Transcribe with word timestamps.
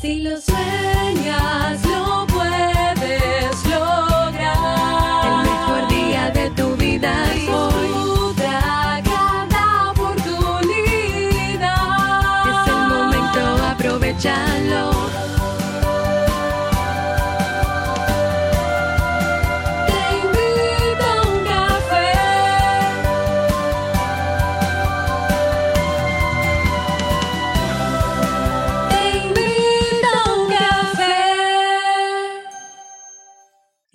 Si 0.00 0.20
lo 0.20 0.40
sueñas, 0.40 1.89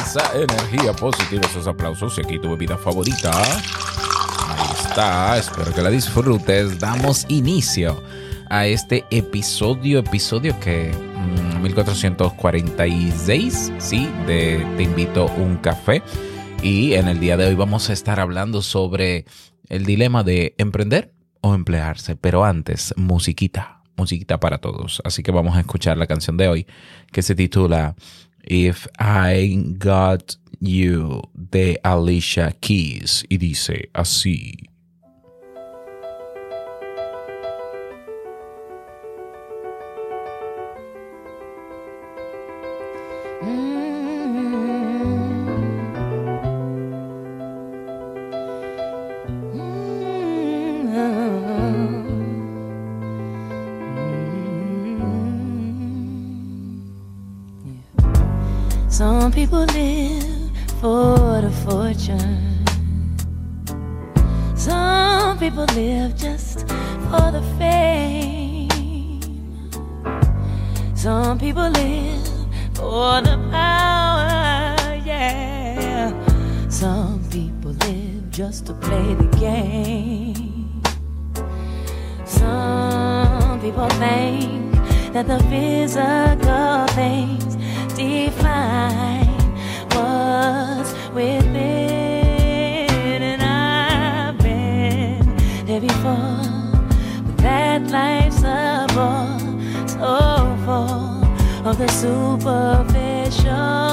Esa 0.00 0.32
energía 0.34 0.92
positiva, 0.94 1.46
esos 1.46 1.66
aplausos 1.66 2.16
y 2.18 2.20
aquí 2.22 2.38
tu 2.38 2.48
bebida 2.50 2.78
favorita. 2.78 3.30
Ahí 3.42 3.60
está, 4.80 5.36
espero 5.36 5.74
que 5.74 5.82
la 5.82 5.90
disfrutes. 5.90 6.78
Damos 6.78 7.26
inicio 7.28 8.02
a 8.48 8.66
este 8.66 9.04
episodio, 9.10 9.98
episodio 9.98 10.58
que 10.58 10.90
mm, 10.92 11.60
1446, 11.62 13.74
sí, 13.78 14.08
de 14.26 14.66
Te 14.76 14.84
invito 14.84 15.26
un 15.36 15.58
café. 15.58 16.02
Y 16.62 16.94
en 16.94 17.08
el 17.08 17.20
día 17.20 17.36
de 17.36 17.48
hoy 17.48 17.54
vamos 17.54 17.90
a 17.90 17.92
estar 17.92 18.20
hablando 18.20 18.62
sobre 18.62 19.26
el 19.68 19.84
dilema 19.84 20.24
de 20.24 20.54
emprender 20.56 21.12
o 21.42 21.54
emplearse. 21.54 22.16
Pero 22.16 22.42
antes, 22.44 22.94
musiquita, 22.96 23.82
musiquita 23.96 24.40
para 24.40 24.56
todos. 24.58 25.02
Así 25.04 25.22
que 25.22 25.30
vamos 25.30 25.56
a 25.56 25.60
escuchar 25.60 25.98
la 25.98 26.06
canción 26.06 26.38
de 26.38 26.48
hoy 26.48 26.66
que 27.12 27.22
se 27.22 27.34
titula 27.34 27.96
If 28.44 28.86
I 28.98 29.74
Got 29.78 30.36
You 30.60 31.22
the 31.34 31.78
Alicia 31.84 32.54
Keys 32.60 33.24
y 33.30 33.38
dice 33.38 33.88
así. 33.94 34.59
People 83.70 83.88
think 83.90 84.72
that 85.12 85.28
the 85.28 85.38
physical 85.48 86.86
things 86.96 87.54
define 87.94 89.28
what's 89.94 90.92
within, 91.14 91.56
and 93.22 93.40
I've 93.40 94.36
been 94.38 95.24
there 95.66 95.80
before. 95.80 96.42
But 97.26 97.36
that 97.38 97.82
life's 97.90 98.42
a 98.42 98.88
bore, 98.92 99.38
so 99.86 100.56
full 100.64 101.24
of 101.68 101.78
the 101.78 101.86
superficial. 101.86 103.89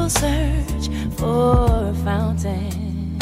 People 0.00 0.08
search 0.08 0.88
for 1.18 1.90
a 1.90 1.94
fountain. 2.04 3.18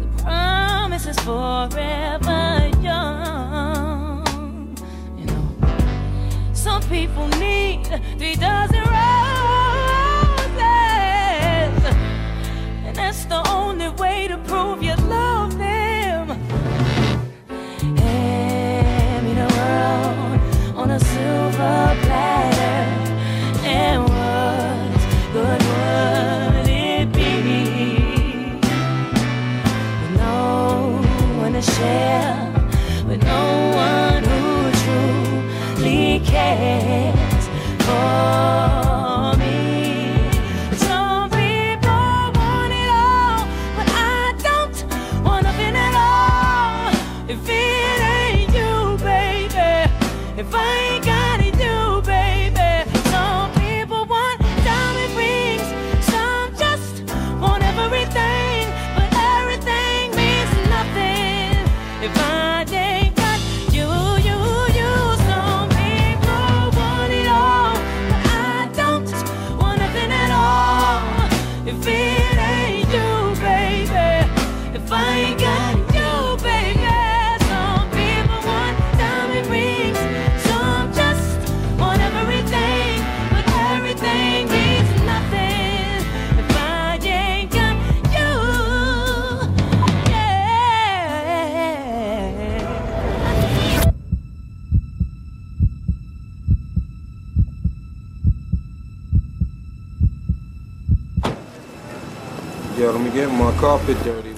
The 0.00 0.22
promise 0.22 1.06
is 1.06 1.18
forever 1.20 2.70
young. 2.82 4.26
You 5.16 5.24
know, 5.26 5.44
some 6.52 6.82
people 6.82 7.26
need 7.38 7.86
three 8.18 8.36
dozen 8.36 8.80
roses, 8.80 9.32
and 12.86 12.96
that's 12.96 13.24
the 13.24 13.42
only 13.48 13.88
way 13.90 14.28
to 14.28 14.36
prove 14.38 14.82
you 14.82 14.94
love 14.96 15.56
them. 15.56 16.28
Hand 17.96 19.26
me 19.26 19.34
the 19.34 19.48
world 19.56 20.40
on 20.76 20.90
a 20.90 21.00
silver 21.00 21.91
no 36.60 36.81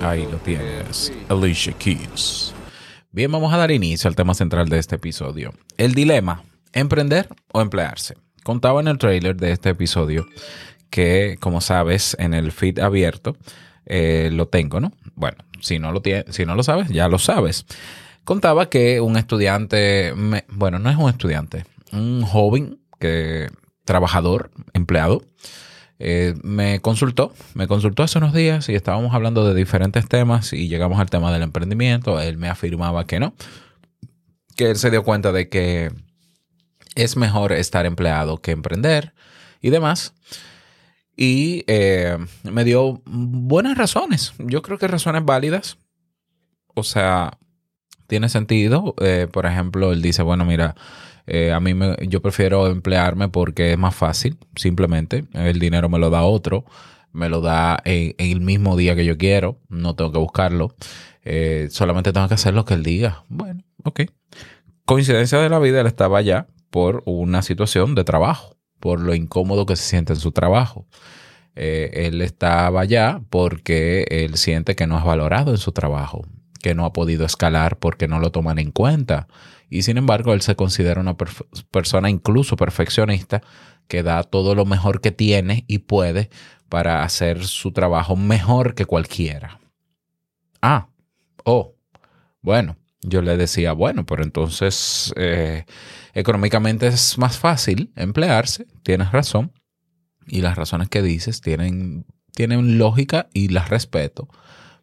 Ahí 0.00 0.26
lo 0.30 0.38
tienes, 0.38 1.12
Alicia 1.28 1.72
Keys. 1.72 2.54
Bien, 3.10 3.30
vamos 3.30 3.52
a 3.52 3.56
dar 3.56 3.70
inicio 3.70 4.08
al 4.08 4.16
tema 4.16 4.34
central 4.34 4.68
de 4.68 4.78
este 4.78 4.96
episodio. 4.96 5.52
El 5.76 5.94
dilema, 5.94 6.42
¿emprender 6.72 7.28
o 7.52 7.60
emplearse? 7.60 8.16
Contaba 8.42 8.80
en 8.80 8.88
el 8.88 8.98
trailer 8.98 9.36
de 9.36 9.52
este 9.52 9.70
episodio 9.70 10.26
que, 10.90 11.36
como 11.40 11.60
sabes, 11.60 12.16
en 12.18 12.34
el 12.34 12.52
feed 12.52 12.78
abierto 12.78 13.36
eh, 13.86 14.30
lo 14.32 14.48
tengo, 14.48 14.80
¿no? 14.80 14.92
Bueno, 15.14 15.38
si 15.60 15.78
no 15.78 15.92
lo, 15.92 16.02
tie- 16.02 16.24
si 16.30 16.44
no 16.44 16.54
lo 16.54 16.62
sabes, 16.62 16.88
ya 16.88 17.08
lo 17.08 17.18
sabes. 17.18 17.66
Contaba 18.24 18.68
que 18.70 19.00
un 19.00 19.16
estudiante, 19.16 20.12
bueno, 20.48 20.78
no 20.78 20.90
es 20.90 20.96
un 20.96 21.10
estudiante, 21.10 21.64
un 21.92 22.22
joven 22.22 22.80
que 22.98 23.48
trabajador, 23.84 24.50
empleado, 24.72 25.22
eh, 25.98 26.34
me 26.42 26.80
consultó, 26.80 27.32
me 27.54 27.68
consultó 27.68 28.02
hace 28.02 28.18
unos 28.18 28.32
días 28.32 28.68
y 28.68 28.74
estábamos 28.74 29.14
hablando 29.14 29.46
de 29.46 29.54
diferentes 29.54 30.08
temas 30.08 30.52
y 30.52 30.68
llegamos 30.68 30.98
al 30.98 31.10
tema 31.10 31.32
del 31.32 31.42
emprendimiento. 31.42 32.20
Él 32.20 32.36
me 32.36 32.48
afirmaba 32.48 33.06
que 33.06 33.20
no, 33.20 33.34
que 34.56 34.70
él 34.70 34.76
se 34.76 34.90
dio 34.90 35.04
cuenta 35.04 35.32
de 35.32 35.48
que 35.48 35.92
es 36.94 37.16
mejor 37.16 37.52
estar 37.52 37.86
empleado 37.86 38.40
que 38.40 38.52
emprender 38.52 39.14
y 39.60 39.70
demás. 39.70 40.14
Y 41.16 41.64
eh, 41.68 42.18
me 42.42 42.64
dio 42.64 43.00
buenas 43.06 43.78
razones, 43.78 44.34
yo 44.38 44.62
creo 44.62 44.78
que 44.78 44.88
razones 44.88 45.24
válidas. 45.24 45.78
O 46.74 46.82
sea, 46.82 47.38
tiene 48.08 48.28
sentido. 48.28 48.94
Eh, 49.00 49.28
por 49.30 49.46
ejemplo, 49.46 49.92
él 49.92 50.02
dice, 50.02 50.22
bueno, 50.22 50.44
mira, 50.44 50.74
eh, 51.26 51.52
a 51.52 51.60
mí 51.60 51.74
me, 51.74 51.96
yo 52.08 52.20
prefiero 52.20 52.66
emplearme 52.66 53.28
porque 53.28 53.72
es 53.72 53.78
más 53.78 53.94
fácil, 53.94 54.38
simplemente. 54.56 55.24
El 55.32 55.58
dinero 55.58 55.88
me 55.88 55.98
lo 55.98 56.10
da 56.10 56.22
otro, 56.22 56.64
me 57.12 57.28
lo 57.28 57.40
da 57.40 57.80
en, 57.84 58.14
el 58.18 58.40
mismo 58.40 58.76
día 58.76 58.94
que 58.94 59.04
yo 59.04 59.16
quiero, 59.16 59.60
no 59.68 59.94
tengo 59.94 60.12
que 60.12 60.18
buscarlo. 60.18 60.74
Eh, 61.22 61.68
solamente 61.70 62.12
tengo 62.12 62.28
que 62.28 62.34
hacer 62.34 62.54
lo 62.54 62.64
que 62.64 62.74
él 62.74 62.82
diga. 62.82 63.24
Bueno, 63.28 63.64
ok. 63.84 64.02
Coincidencia 64.84 65.38
de 65.38 65.48
la 65.48 65.58
vida, 65.58 65.80
él 65.80 65.86
estaba 65.86 66.18
allá 66.18 66.48
por 66.70 67.02
una 67.06 67.40
situación 67.42 67.94
de 67.94 68.04
trabajo, 68.04 68.56
por 68.80 69.00
lo 69.00 69.14
incómodo 69.14 69.64
que 69.64 69.76
se 69.76 69.84
siente 69.84 70.12
en 70.12 70.20
su 70.20 70.32
trabajo. 70.32 70.86
Eh, 71.56 72.06
él 72.06 72.20
estaba 72.20 72.80
allá 72.80 73.22
porque 73.30 74.06
él 74.10 74.36
siente 74.36 74.74
que 74.74 74.86
no 74.86 74.98
es 74.98 75.04
valorado 75.04 75.52
en 75.52 75.58
su 75.58 75.72
trabajo, 75.72 76.26
que 76.64 76.74
no 76.74 76.86
ha 76.86 76.94
podido 76.94 77.26
escalar 77.26 77.78
porque 77.78 78.08
no 78.08 78.20
lo 78.20 78.32
toman 78.32 78.58
en 78.58 78.70
cuenta. 78.70 79.28
Y 79.68 79.82
sin 79.82 79.98
embargo, 79.98 80.32
él 80.32 80.40
se 80.40 80.56
considera 80.56 80.98
una 80.98 81.14
persona 81.70 82.08
incluso 82.08 82.56
perfeccionista 82.56 83.42
que 83.86 84.02
da 84.02 84.22
todo 84.22 84.54
lo 84.54 84.64
mejor 84.64 85.02
que 85.02 85.12
tiene 85.12 85.66
y 85.68 85.80
puede 85.80 86.30
para 86.70 87.02
hacer 87.02 87.44
su 87.44 87.72
trabajo 87.72 88.16
mejor 88.16 88.74
que 88.74 88.86
cualquiera. 88.86 89.60
Ah, 90.62 90.88
oh, 91.44 91.74
bueno, 92.40 92.78
yo 93.02 93.20
le 93.20 93.36
decía, 93.36 93.74
bueno, 93.74 94.06
pero 94.06 94.22
entonces 94.22 95.12
eh, 95.16 95.66
económicamente 96.14 96.86
es 96.86 97.18
más 97.18 97.36
fácil 97.36 97.92
emplearse, 97.94 98.66
tienes 98.82 99.12
razón, 99.12 99.52
y 100.26 100.40
las 100.40 100.56
razones 100.56 100.88
que 100.88 101.02
dices 101.02 101.42
tienen, 101.42 102.06
tienen 102.34 102.78
lógica 102.78 103.28
y 103.34 103.48
las 103.48 103.68
respeto, 103.68 104.30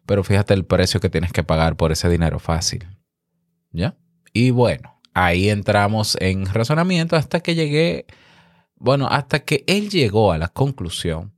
pero 0.06 0.24
fíjate 0.24 0.54
el 0.54 0.64
precio 0.64 1.00
que 1.00 1.10
tienes 1.10 1.32
que 1.32 1.44
pagar 1.44 1.76
por 1.76 1.92
ese 1.92 2.08
dinero 2.08 2.38
fácil. 2.38 2.86
¿Ya? 3.70 3.96
Y 4.32 4.50
bueno, 4.50 5.00
ahí 5.14 5.48
entramos 5.48 6.16
en 6.20 6.46
razonamiento 6.46 7.16
hasta 7.16 7.40
que 7.40 7.54
llegué, 7.54 8.06
bueno, 8.76 9.08
hasta 9.08 9.40
que 9.40 9.64
él 9.66 9.90
llegó 9.90 10.32
a 10.32 10.38
la 10.38 10.48
conclusión 10.48 11.32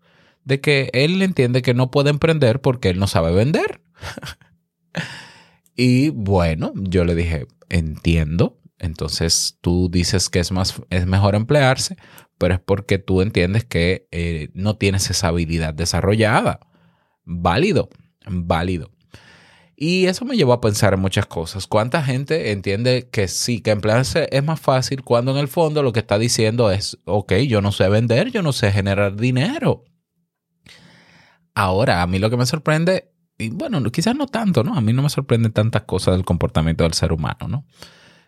de 0.45 0.61
que 0.61 0.91
él 0.93 1.21
entiende 1.23 1.63
que 1.63 1.75
no 1.75 1.91
puede 1.91 2.11
emprender 2.11 2.61
porque 2.61 2.91
él 2.91 2.99
no 2.99 3.07
sabe 3.07 3.33
vender. 3.33 3.81
y 5.77 6.11
bueno, 6.11 6.73
yo 6.77 7.05
le 7.05 7.15
dije, 7.15 7.47
entiendo. 7.69 8.61
Entonces 8.79 9.59
tú 9.61 9.89
dices 9.91 10.29
que 10.29 10.41
es, 10.41 10.53
más, 10.53 10.83
es 10.91 11.07
mejor 11.07 11.35
emplearse, 11.35 11.97
pero 12.39 12.55
es 12.55 12.61
porque 12.61 12.99
tú 12.99 13.23
entiendes 13.23 13.65
que 13.65 14.09
eh, 14.11 14.51
no 14.53 14.77
tienes 14.77 15.09
esa 15.11 15.29
habilidad 15.29 15.73
desarrollada. 15.73 16.61
Válido, 17.25 17.89
válido. 18.26 18.91
Y 19.76 20.06
eso 20.06 20.25
me 20.25 20.37
llevó 20.37 20.53
a 20.53 20.61
pensar 20.61 20.94
en 20.94 21.00
muchas 21.00 21.26
cosas. 21.26 21.67
¿Cuánta 21.67 22.03
gente 22.03 22.53
entiende 22.53 23.09
que 23.11 23.26
sí, 23.26 23.61
que 23.61 23.73
emplearse 23.73 24.29
es 24.31 24.44
más 24.44 24.61
fácil 24.61 25.03
cuando 25.03 25.32
en 25.32 25.38
el 25.38 25.49
fondo 25.49 25.82
lo 25.82 25.93
que 25.93 26.00
está 26.00 26.19
diciendo 26.19 26.71
es, 26.71 26.99
ok, 27.05 27.32
yo 27.49 27.61
no 27.61 27.73
sé 27.73 27.88
vender, 27.88 28.31
yo 28.31 28.43
no 28.43 28.53
sé 28.53 28.71
generar 28.71 29.17
dinero? 29.17 29.85
Ahora, 31.55 32.03
a 32.03 32.06
mí 32.06 32.19
lo 32.19 32.31
que 32.31 32.37
me 32.37 32.47
sorprende, 32.47 33.12
y 33.37 33.50
bueno, 33.50 33.82
quizás 33.91 34.15
no 34.15 34.27
tanto, 34.27 34.62
¿no? 34.62 34.75
A 34.75 34.81
mí 34.81 34.93
no 34.93 35.03
me 35.03 35.11
sorprenden 35.11 35.53
tantas 35.53 35.82
cosas 35.82 36.15
del 36.15 36.25
comportamiento 36.25 36.85
del 36.85 36.94
ser 36.94 37.12
humano, 37.12 37.49
¿no? 37.49 37.67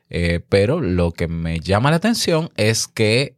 Eh, 0.08 0.44
pero 0.48 0.80
lo 0.80 1.12
que 1.12 1.28
me 1.28 1.60
llama 1.60 1.90
la 1.90 1.96
atención 1.96 2.50
es 2.56 2.86
que 2.86 3.36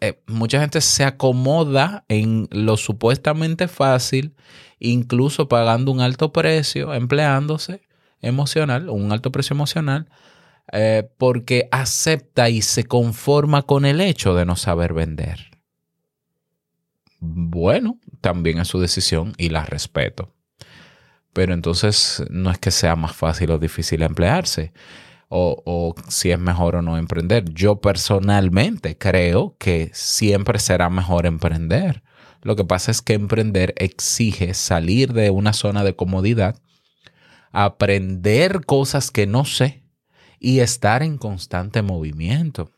eh, 0.00 0.20
mucha 0.26 0.60
gente 0.60 0.80
se 0.80 1.04
acomoda 1.04 2.04
en 2.08 2.48
lo 2.50 2.76
supuestamente 2.76 3.66
fácil, 3.68 4.34
incluso 4.78 5.48
pagando 5.48 5.90
un 5.90 6.00
alto 6.00 6.32
precio, 6.32 6.92
empleándose 6.92 7.82
emocional, 8.20 8.90
un 8.90 9.12
alto 9.12 9.32
precio 9.32 9.54
emocional, 9.54 10.08
eh, 10.72 11.08
porque 11.16 11.68
acepta 11.70 12.50
y 12.50 12.60
se 12.60 12.84
conforma 12.84 13.62
con 13.62 13.84
el 13.84 14.00
hecho 14.00 14.34
de 14.34 14.44
no 14.44 14.56
saber 14.56 14.92
vender. 14.92 15.50
Bueno, 17.20 17.98
también 18.20 18.58
es 18.58 18.68
su 18.68 18.80
decisión 18.80 19.32
y 19.38 19.48
la 19.48 19.64
respeto. 19.64 20.34
Pero 21.32 21.54
entonces 21.54 22.22
no 22.30 22.50
es 22.50 22.58
que 22.58 22.70
sea 22.70 22.96
más 22.96 23.14
fácil 23.14 23.50
o 23.50 23.58
difícil 23.58 24.02
emplearse 24.02 24.72
o, 25.28 25.62
o 25.64 25.94
si 26.08 26.30
es 26.30 26.38
mejor 26.38 26.76
o 26.76 26.82
no 26.82 26.98
emprender. 26.98 27.44
Yo 27.52 27.80
personalmente 27.80 28.96
creo 28.96 29.56
que 29.58 29.90
siempre 29.92 30.58
será 30.58 30.90
mejor 30.90 31.26
emprender. 31.26 32.02
Lo 32.42 32.54
que 32.54 32.64
pasa 32.64 32.90
es 32.90 33.02
que 33.02 33.14
emprender 33.14 33.74
exige 33.76 34.54
salir 34.54 35.12
de 35.12 35.30
una 35.30 35.52
zona 35.52 35.82
de 35.82 35.96
comodidad, 35.96 36.56
aprender 37.50 38.64
cosas 38.64 39.10
que 39.10 39.26
no 39.26 39.44
sé 39.44 39.82
y 40.38 40.60
estar 40.60 41.02
en 41.02 41.18
constante 41.18 41.82
movimiento. 41.82 42.70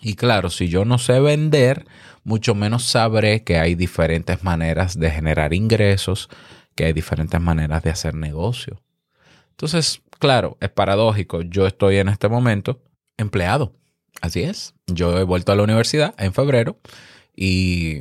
Y 0.00 0.14
claro, 0.14 0.50
si 0.50 0.68
yo 0.68 0.84
no 0.84 0.98
sé 0.98 1.20
vender, 1.20 1.86
mucho 2.22 2.54
menos 2.54 2.84
sabré 2.84 3.44
que 3.44 3.58
hay 3.58 3.74
diferentes 3.74 4.42
maneras 4.42 4.98
de 4.98 5.10
generar 5.10 5.52
ingresos, 5.54 6.28
que 6.74 6.84
hay 6.84 6.92
diferentes 6.92 7.40
maneras 7.40 7.82
de 7.82 7.90
hacer 7.90 8.14
negocio. 8.14 8.82
Entonces, 9.50 10.02
claro, 10.18 10.56
es 10.60 10.70
paradójico. 10.70 11.42
Yo 11.42 11.66
estoy 11.66 11.96
en 11.96 12.08
este 12.08 12.28
momento 12.28 12.82
empleado. 13.16 13.74
Así 14.20 14.42
es. 14.42 14.74
Yo 14.86 15.18
he 15.18 15.24
vuelto 15.24 15.52
a 15.52 15.56
la 15.56 15.62
universidad 15.62 16.14
en 16.18 16.32
febrero 16.32 16.78
y, 17.34 18.00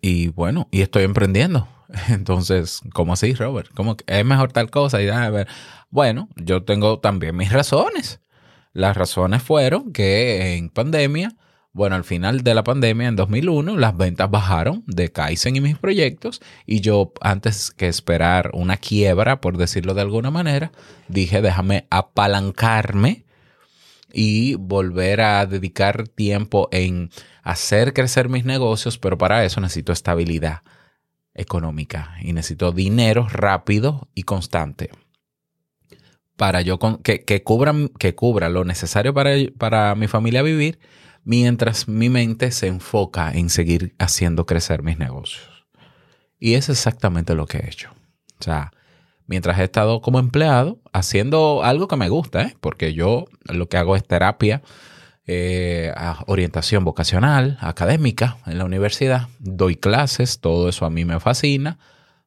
y 0.00 0.28
bueno, 0.28 0.68
y 0.70 0.82
estoy 0.82 1.04
emprendiendo. 1.04 1.68
Entonces, 2.08 2.80
¿cómo 2.92 3.12
así, 3.14 3.34
Robert? 3.34 3.70
¿Cómo 3.74 3.96
es 4.06 4.24
mejor 4.24 4.52
tal 4.52 4.70
cosa? 4.70 5.02
Y 5.02 5.08
a 5.08 5.30
ver, 5.30 5.48
bueno, 5.90 6.28
yo 6.36 6.64
tengo 6.64 6.98
también 6.98 7.36
mis 7.36 7.52
razones. 7.52 8.20
Las 8.72 8.96
razones 8.96 9.42
fueron 9.42 9.92
que 9.92 10.56
en 10.56 10.68
pandemia, 10.68 11.36
bueno, 11.74 11.96
al 11.96 12.04
final 12.04 12.42
de 12.42 12.54
la 12.54 12.64
pandemia, 12.64 13.08
en 13.08 13.16
2001, 13.16 13.76
las 13.76 13.96
ventas 13.96 14.30
bajaron 14.30 14.84
de 14.86 15.10
Kaizen 15.10 15.56
y 15.56 15.60
mis 15.60 15.76
proyectos 15.76 16.40
y 16.66 16.80
yo, 16.80 17.12
antes 17.20 17.72
que 17.72 17.88
esperar 17.88 18.50
una 18.54 18.76
quiebra, 18.76 19.40
por 19.40 19.58
decirlo 19.58 19.92
de 19.92 20.00
alguna 20.02 20.30
manera, 20.30 20.70
dije, 21.08 21.42
déjame 21.42 21.86
apalancarme 21.90 23.24
y 24.12 24.54
volver 24.54 25.20
a 25.20 25.44
dedicar 25.46 26.06
tiempo 26.06 26.68
en 26.70 27.10
hacer 27.42 27.92
crecer 27.92 28.28
mis 28.28 28.44
negocios, 28.44 28.96
pero 28.96 29.18
para 29.18 29.44
eso 29.44 29.60
necesito 29.60 29.92
estabilidad 29.92 30.62
económica 31.34 32.14
y 32.22 32.32
necesito 32.32 32.70
dinero 32.70 33.26
rápido 33.28 34.08
y 34.14 34.22
constante 34.22 34.90
para 36.36 36.62
yo 36.62 36.78
con- 36.78 36.98
que, 36.98 37.24
que, 37.24 37.42
cubran, 37.42 37.88
que 37.88 38.14
cubra 38.14 38.48
lo 38.48 38.64
necesario 38.64 39.14
para, 39.14 39.32
para 39.58 39.94
mi 39.94 40.08
familia 40.08 40.42
vivir, 40.42 40.78
mientras 41.24 41.88
mi 41.88 42.08
mente 42.08 42.50
se 42.50 42.68
enfoca 42.68 43.32
en 43.32 43.50
seguir 43.50 43.94
haciendo 43.98 44.46
crecer 44.46 44.82
mis 44.82 44.98
negocios. 44.98 45.66
Y 46.38 46.54
es 46.54 46.68
exactamente 46.68 47.34
lo 47.34 47.46
que 47.46 47.58
he 47.58 47.66
hecho. 47.66 47.90
O 48.38 48.42
sea, 48.42 48.72
mientras 49.26 49.58
he 49.58 49.64
estado 49.64 50.00
como 50.00 50.18
empleado, 50.18 50.80
haciendo 50.92 51.64
algo 51.64 51.88
que 51.88 51.96
me 51.96 52.08
gusta, 52.08 52.42
¿eh? 52.42 52.56
porque 52.60 52.92
yo 52.94 53.24
lo 53.44 53.68
que 53.68 53.78
hago 53.78 53.96
es 53.96 54.06
terapia, 54.06 54.62
eh, 55.26 55.92
orientación 56.26 56.84
vocacional, 56.84 57.56
académica 57.60 58.36
en 58.46 58.58
la 58.58 58.66
universidad, 58.66 59.28
doy 59.38 59.76
clases, 59.76 60.40
todo 60.40 60.68
eso 60.68 60.84
a 60.84 60.90
mí 60.90 61.04
me 61.04 61.18
fascina. 61.20 61.78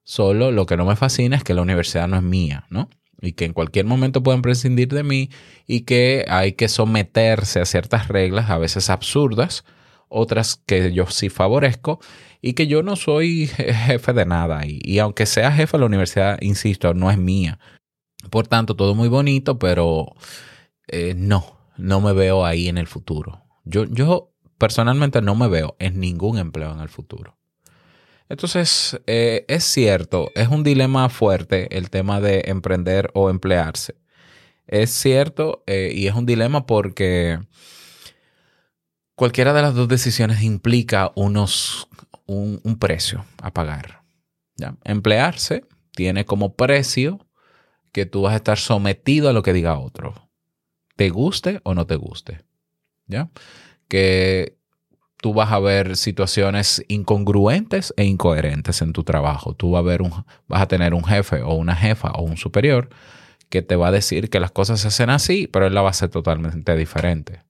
Solo 0.03 0.51
lo 0.51 0.65
que 0.65 0.77
no 0.77 0.85
me 0.85 0.95
fascina 0.95 1.35
es 1.35 1.43
que 1.43 1.53
la 1.53 1.61
universidad 1.61 2.07
no 2.07 2.15
es 2.15 2.23
mía, 2.23 2.65
¿no? 2.69 2.89
Y 3.21 3.33
que 3.33 3.45
en 3.45 3.53
cualquier 3.53 3.85
momento 3.85 4.21
pueden 4.21 4.41
prescindir 4.41 4.89
de 4.89 5.03
mí 5.03 5.29
y 5.65 5.81
que 5.81 6.25
hay 6.29 6.53
que 6.53 6.67
someterse 6.67 7.59
a 7.59 7.65
ciertas 7.65 8.07
reglas, 8.07 8.49
a 8.49 8.57
veces 8.57 8.89
absurdas, 8.89 9.65
otras 10.07 10.61
que 10.65 10.93
yo 10.93 11.07
sí 11.07 11.29
favorezco 11.29 11.99
y 12.41 12.53
que 12.53 12.67
yo 12.67 12.83
no 12.83 12.95
soy 12.95 13.47
jefe 13.57 14.13
de 14.13 14.25
nada. 14.25 14.65
Y, 14.65 14.79
y 14.83 14.99
aunque 14.99 15.25
sea 15.25 15.51
jefe 15.51 15.77
de 15.77 15.81
la 15.81 15.87
universidad, 15.87 16.37
insisto, 16.41 16.93
no 16.93 17.09
es 17.09 17.17
mía. 17.17 17.59
Por 18.29 18.47
tanto, 18.47 18.75
todo 18.75 18.95
muy 18.95 19.09
bonito, 19.09 19.57
pero 19.57 20.13
eh, 20.87 21.13
no, 21.15 21.57
no 21.77 22.01
me 22.01 22.13
veo 22.13 22.45
ahí 22.45 22.67
en 22.67 22.77
el 22.77 22.87
futuro. 22.87 23.43
Yo, 23.63 23.85
yo 23.85 24.33
personalmente 24.57 25.21
no 25.21 25.35
me 25.35 25.47
veo 25.47 25.75
en 25.79 25.99
ningún 25.99 26.37
empleo 26.37 26.71
en 26.71 26.79
el 26.79 26.89
futuro. 26.89 27.37
Entonces, 28.29 28.99
eh, 29.07 29.45
es 29.47 29.63
cierto, 29.63 30.31
es 30.35 30.49
un 30.49 30.63
dilema 30.63 31.09
fuerte 31.09 31.75
el 31.77 31.89
tema 31.89 32.19
de 32.19 32.43
emprender 32.47 33.09
o 33.13 33.29
emplearse. 33.29 33.95
Es 34.67 34.91
cierto 34.91 35.63
eh, 35.65 35.91
y 35.93 36.07
es 36.07 36.15
un 36.15 36.25
dilema 36.25 36.65
porque 36.65 37.39
cualquiera 39.15 39.53
de 39.53 39.61
las 39.61 39.75
dos 39.75 39.87
decisiones 39.87 40.43
implica 40.43 41.13
unos, 41.15 41.87
un, 42.25 42.59
un 42.63 42.77
precio 42.77 43.25
a 43.41 43.53
pagar. 43.53 44.03
¿ya? 44.57 44.75
Emplearse 44.83 45.63
tiene 45.95 46.25
como 46.25 46.55
precio 46.55 47.25
que 47.93 48.05
tú 48.05 48.23
vas 48.23 48.33
a 48.33 48.37
estar 48.37 48.57
sometido 48.57 49.29
a 49.29 49.33
lo 49.33 49.41
que 49.41 49.53
diga 49.53 49.79
otro. 49.79 50.29
Te 50.97 51.09
guste 51.09 51.61
o 51.63 51.73
no 51.73 51.87
te 51.87 51.95
guste. 51.95 52.41
¿Ya? 53.07 53.29
Que 53.87 54.56
tú 55.21 55.33
vas 55.33 55.51
a 55.51 55.59
ver 55.59 55.97
situaciones 55.97 56.83
incongruentes 56.87 57.93
e 57.97 58.05
incoherentes 58.05 58.81
en 58.81 58.93
tu 58.93 59.03
trabajo. 59.03 59.53
Tú 59.53 59.71
vas 59.71 59.79
a, 59.79 59.83
ver 59.83 60.01
un, 60.01 60.11
vas 60.47 60.61
a 60.61 60.67
tener 60.67 60.93
un 60.93 61.03
jefe 61.03 61.41
o 61.41 61.53
una 61.55 61.75
jefa 61.75 62.11
o 62.11 62.23
un 62.23 62.37
superior 62.37 62.89
que 63.49 63.61
te 63.61 63.75
va 63.75 63.87
a 63.87 63.91
decir 63.91 64.29
que 64.29 64.39
las 64.39 64.51
cosas 64.51 64.81
se 64.81 64.89
hacen 64.89 65.09
así, 65.09 65.47
pero 65.47 65.67
él 65.67 65.73
la 65.73 65.81
va 65.81 65.89
a 65.89 65.91
hacer 65.91 66.09
totalmente 66.09 66.75
diferente. 66.75 67.43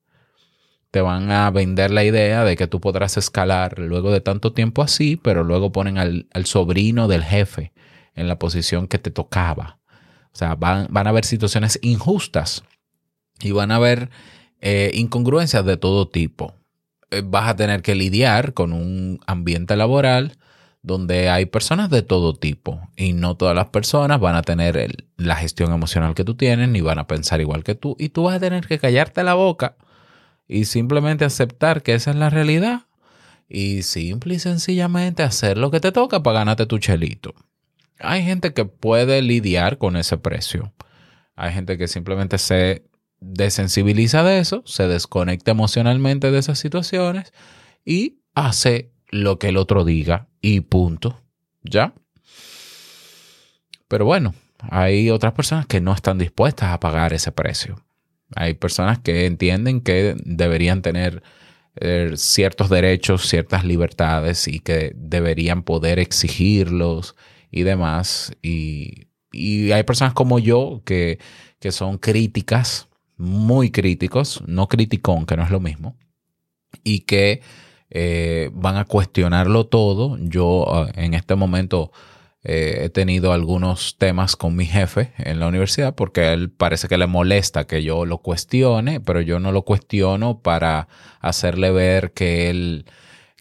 Te 0.92 1.02
van 1.02 1.32
a 1.32 1.50
vender 1.52 1.92
la 1.92 2.04
idea 2.04 2.44
de 2.44 2.56
que 2.56 2.68
tú 2.68 2.80
podrás 2.80 3.18
escalar 3.18 3.78
luego 3.80 4.12
de 4.12 4.22
tanto 4.22 4.54
tiempo 4.54 4.82
así, 4.82 5.18
pero 5.18 5.44
luego 5.44 5.72
ponen 5.72 5.98
al, 5.98 6.28
sobrino 6.46 7.08
del 7.08 7.24
jefe 7.24 7.74
en 8.16 8.28
la 8.28 8.40
posición 8.40 8.88
que 8.88 8.98
te 8.98 9.12
tocaba. 9.12 9.80
O 10.34 10.38
sea, 10.38 10.56
van, 10.56 10.88
van 10.90 11.08
a 11.08 11.10
haber 11.10 11.26
situaciones 11.26 11.80
injustas 11.82 12.64
y 13.42 13.52
van 13.52 13.72
a 13.72 13.76
haber 13.76 14.10
eh, 14.62 14.92
incongruencias 14.94 15.66
de 15.66 15.78
todo 15.78 16.08
tipo. 16.08 16.56
Eh, 17.12 17.22
vas 17.24 17.50
a 17.50 17.56
tener 17.56 17.82
que 17.82 17.96
lidiar 17.96 18.54
con 18.54 18.74
un 18.74 19.20
ambiente 19.28 19.76
laboral 19.78 20.38
donde 20.82 21.30
hay 21.30 21.46
personas 21.46 21.90
de 21.90 22.02
todo 22.02 22.34
tipo 22.34 22.82
y 22.96 23.14
no 23.14 23.36
todas 23.36 23.56
las 23.56 23.68
personas 23.68 24.20
van 24.20 24.36
a 24.36 24.42
tener 24.42 25.06
la 25.18 25.36
gestión 25.36 25.72
emocional 25.74 26.16
que 26.16 26.24
tú 26.24 26.36
tienes 26.36 26.70
ni 26.70 26.82
van 26.82 27.00
a 27.00 27.08
pensar 27.08 27.42
igual 27.42 27.64
que 27.64 27.76
tú 27.76 27.96
y 28.00 28.10
tú 28.10 28.24
vas 28.24 28.36
a 28.36 28.40
tener 28.40 28.68
que 28.68 28.80
callarte 28.80 29.24
la 29.24 29.34
boca 29.34 29.76
y 30.48 30.66
simplemente 30.66 31.26
aceptar 31.26 31.82
que 31.82 31.94
esa 31.94 32.12
es 32.12 32.18
la 32.18 32.30
realidad 32.30 32.84
y 33.50 33.84
simple 33.84 34.36
y 34.36 34.40
sencillamente 34.40 35.24
hacer 35.24 35.58
lo 35.58 35.72
que 35.72 35.80
te 35.80 35.92
toca 35.92 36.22
para 36.24 36.40
ganarte 36.40 36.66
tu 36.66 36.78
chelito. 36.80 37.34
Hay 38.00 38.24
gente 38.24 38.54
que 38.54 38.66
puede 38.66 39.22
lidiar 39.22 39.78
con 39.78 39.96
ese 39.96 40.18
precio. 40.18 40.74
Hay 41.36 41.54
gente 41.54 41.78
que 41.78 41.88
simplemente 41.88 42.38
se 42.38 42.84
desensibiliza 43.20 44.24
de 44.24 44.40
eso, 44.40 44.64
se 44.66 44.88
desconecta 44.88 45.52
emocionalmente 45.52 46.32
de 46.32 46.40
esas 46.40 46.60
situaciones 46.60 47.34
y 47.86 48.20
hace 48.36 48.92
lo 49.10 49.40
que 49.40 49.50
el 49.50 49.58
otro 49.58 49.84
diga 49.84 50.28
y 50.42 50.62
punto. 50.62 51.22
¿Ya? 51.64 51.94
Pero 53.88 54.06
bueno, 54.06 54.34
hay 54.60 55.10
otras 55.10 55.34
personas 55.34 55.66
que 55.66 55.82
no 55.82 55.94
están 55.94 56.18
dispuestas 56.18 56.70
a 56.72 56.80
pagar 56.80 57.14
ese 57.14 57.32
precio. 57.32 57.84
Hay 58.36 58.54
personas 58.56 59.00
que 59.00 59.26
entienden 59.26 59.82
que 59.82 60.16
deberían 60.24 60.82
tener 60.82 61.24
eh, 61.76 62.12
ciertos 62.16 62.70
derechos, 62.70 63.28
ciertas 63.28 63.64
libertades 63.64 64.48
y 64.48 64.60
que 64.60 64.92
deberían 64.96 65.64
poder 65.64 66.00
exigirlos 66.00 67.16
y 67.52 67.64
demás. 67.64 68.34
Y, 68.42 69.08
y 69.32 69.72
hay 69.72 69.84
personas 69.84 70.14
como 70.14 70.40
yo 70.40 70.82
que, 70.86 71.20
que 71.60 71.72
son 71.72 71.98
críticas, 71.98 72.87
muy 73.18 73.72
críticos, 73.72 74.44
no 74.48 74.68
criticón, 74.68 75.26
que 75.26 75.36
no 75.36 75.44
es 75.44 75.50
lo 75.50 75.60
mismo, 75.60 75.98
y 76.84 77.02
que 77.02 77.42
eh, 77.90 78.50
van 78.54 78.78
a 78.78 78.86
cuestionarlo 78.86 79.68
todo. 79.68 80.18
Yo 80.20 80.88
eh, 80.88 81.06
en 81.06 81.14
este 81.14 81.36
momento 81.36 81.92
eh, 82.44 82.82
he 82.84 82.90
tenido 82.90 83.34
algunos 83.34 83.98
temas 83.98 84.36
con 84.36 84.56
mi 84.56 84.66
jefe 84.66 85.14
en 85.18 85.40
la 85.40 85.48
universidad 85.48 85.96
porque 85.96 86.32
él 86.34 86.50
parece 86.50 86.88
que 86.88 86.98
le 86.98 87.08
molesta 87.08 87.66
que 87.66 87.84
yo 87.84 88.06
lo 88.06 88.20
cuestione, 88.20 89.00
pero 89.00 89.22
yo 89.22 89.40
no 89.40 89.52
lo 89.52 89.64
cuestiono 89.64 90.42
para 90.42 90.88
hacerle 91.20 91.72
ver 91.72 92.14
que 92.14 92.50
él 92.50 92.86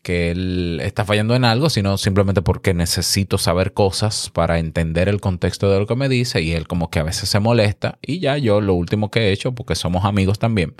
que 0.06 0.30
él 0.30 0.78
está 0.84 1.04
fallando 1.04 1.34
en 1.34 1.44
algo, 1.44 1.68
sino 1.68 1.98
simplemente 1.98 2.40
porque 2.40 2.74
necesito 2.74 3.38
saber 3.38 3.72
cosas 3.72 4.30
para 4.32 4.60
entender 4.60 5.08
el 5.08 5.20
contexto 5.20 5.68
de 5.68 5.80
lo 5.80 5.88
que 5.88 5.96
me 5.96 6.08
dice 6.08 6.40
y 6.42 6.52
él 6.52 6.68
como 6.68 6.90
que 6.90 7.00
a 7.00 7.02
veces 7.02 7.28
se 7.28 7.40
molesta 7.40 7.98
y 8.00 8.20
ya 8.20 8.38
yo 8.38 8.60
lo 8.60 8.74
último 8.74 9.10
que 9.10 9.22
he 9.22 9.32
hecho, 9.32 9.56
porque 9.56 9.74
somos 9.74 10.04
amigos 10.04 10.38
también, 10.38 10.76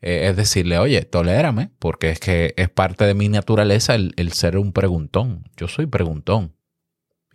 eh, 0.00 0.28
es 0.30 0.36
decirle, 0.36 0.78
oye, 0.78 1.02
tolérame, 1.02 1.70
porque 1.80 2.10
es 2.10 2.20
que 2.20 2.54
es 2.56 2.68
parte 2.68 3.04
de 3.04 3.14
mi 3.14 3.28
naturaleza 3.28 3.96
el, 3.96 4.14
el 4.16 4.30
ser 4.32 4.58
un 4.58 4.72
preguntón. 4.72 5.42
Yo 5.56 5.66
soy 5.66 5.86
preguntón. 5.86 6.55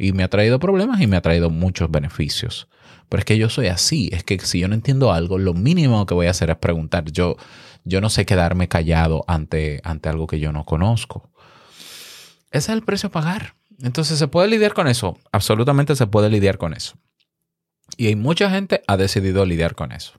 Y 0.01 0.13
me 0.13 0.24
ha 0.24 0.29
traído 0.29 0.58
problemas 0.58 1.00
y 1.00 1.05
me 1.05 1.15
ha 1.15 1.22
traído 1.22 1.51
muchos 1.51 1.91
beneficios. 1.91 2.67
Pero 3.08 3.20
es 3.20 3.25
que 3.25 3.38
yo 3.38 3.50
soy 3.50 3.67
así. 3.67 4.10
Es 4.12 4.24
que 4.24 4.39
si 4.39 4.60
yo 4.60 4.67
no 4.67 4.74
entiendo 4.74 5.13
algo, 5.13 5.38
lo 5.38 5.53
mínimo 5.53 6.05
que 6.08 6.15
voy 6.15 6.25
a 6.25 6.31
hacer 6.31 6.50
es 6.50 6.58
preguntar. 6.58 7.12
Yo, 7.12 7.36
yo 7.84 8.01
no 8.01 8.10
sé 8.10 8.25
quedarme 8.25 8.67
callado 8.67 9.24
ante, 9.27 9.79
ante 9.84 10.10
algo 10.10 10.25
que 10.25 10.39
yo 10.39 10.51
no 10.51 10.65
conozco. 10.65 11.29
Ese 12.50 12.72
es 12.72 12.77
el 12.77 12.81
precio 12.81 13.10
a 13.10 13.12
pagar. 13.12 13.53
Entonces, 13.84 14.17
¿se 14.17 14.27
puede 14.27 14.48
lidiar 14.48 14.74
con 14.74 14.88
eso? 14.88 15.20
Absolutamente 15.31 15.96
se 15.96 16.08
puede 16.08 16.29
lidiar 16.29 16.58
con 16.58 16.74
eso. 16.74 16.96
Y 17.96 18.08
hay 18.08 18.15
mucha 18.15 18.50
gente 18.50 18.81
ha 18.88 18.98
decidido 18.98 19.46
lidiar 19.46 19.75
con 19.75 19.91
eso. 19.91 20.13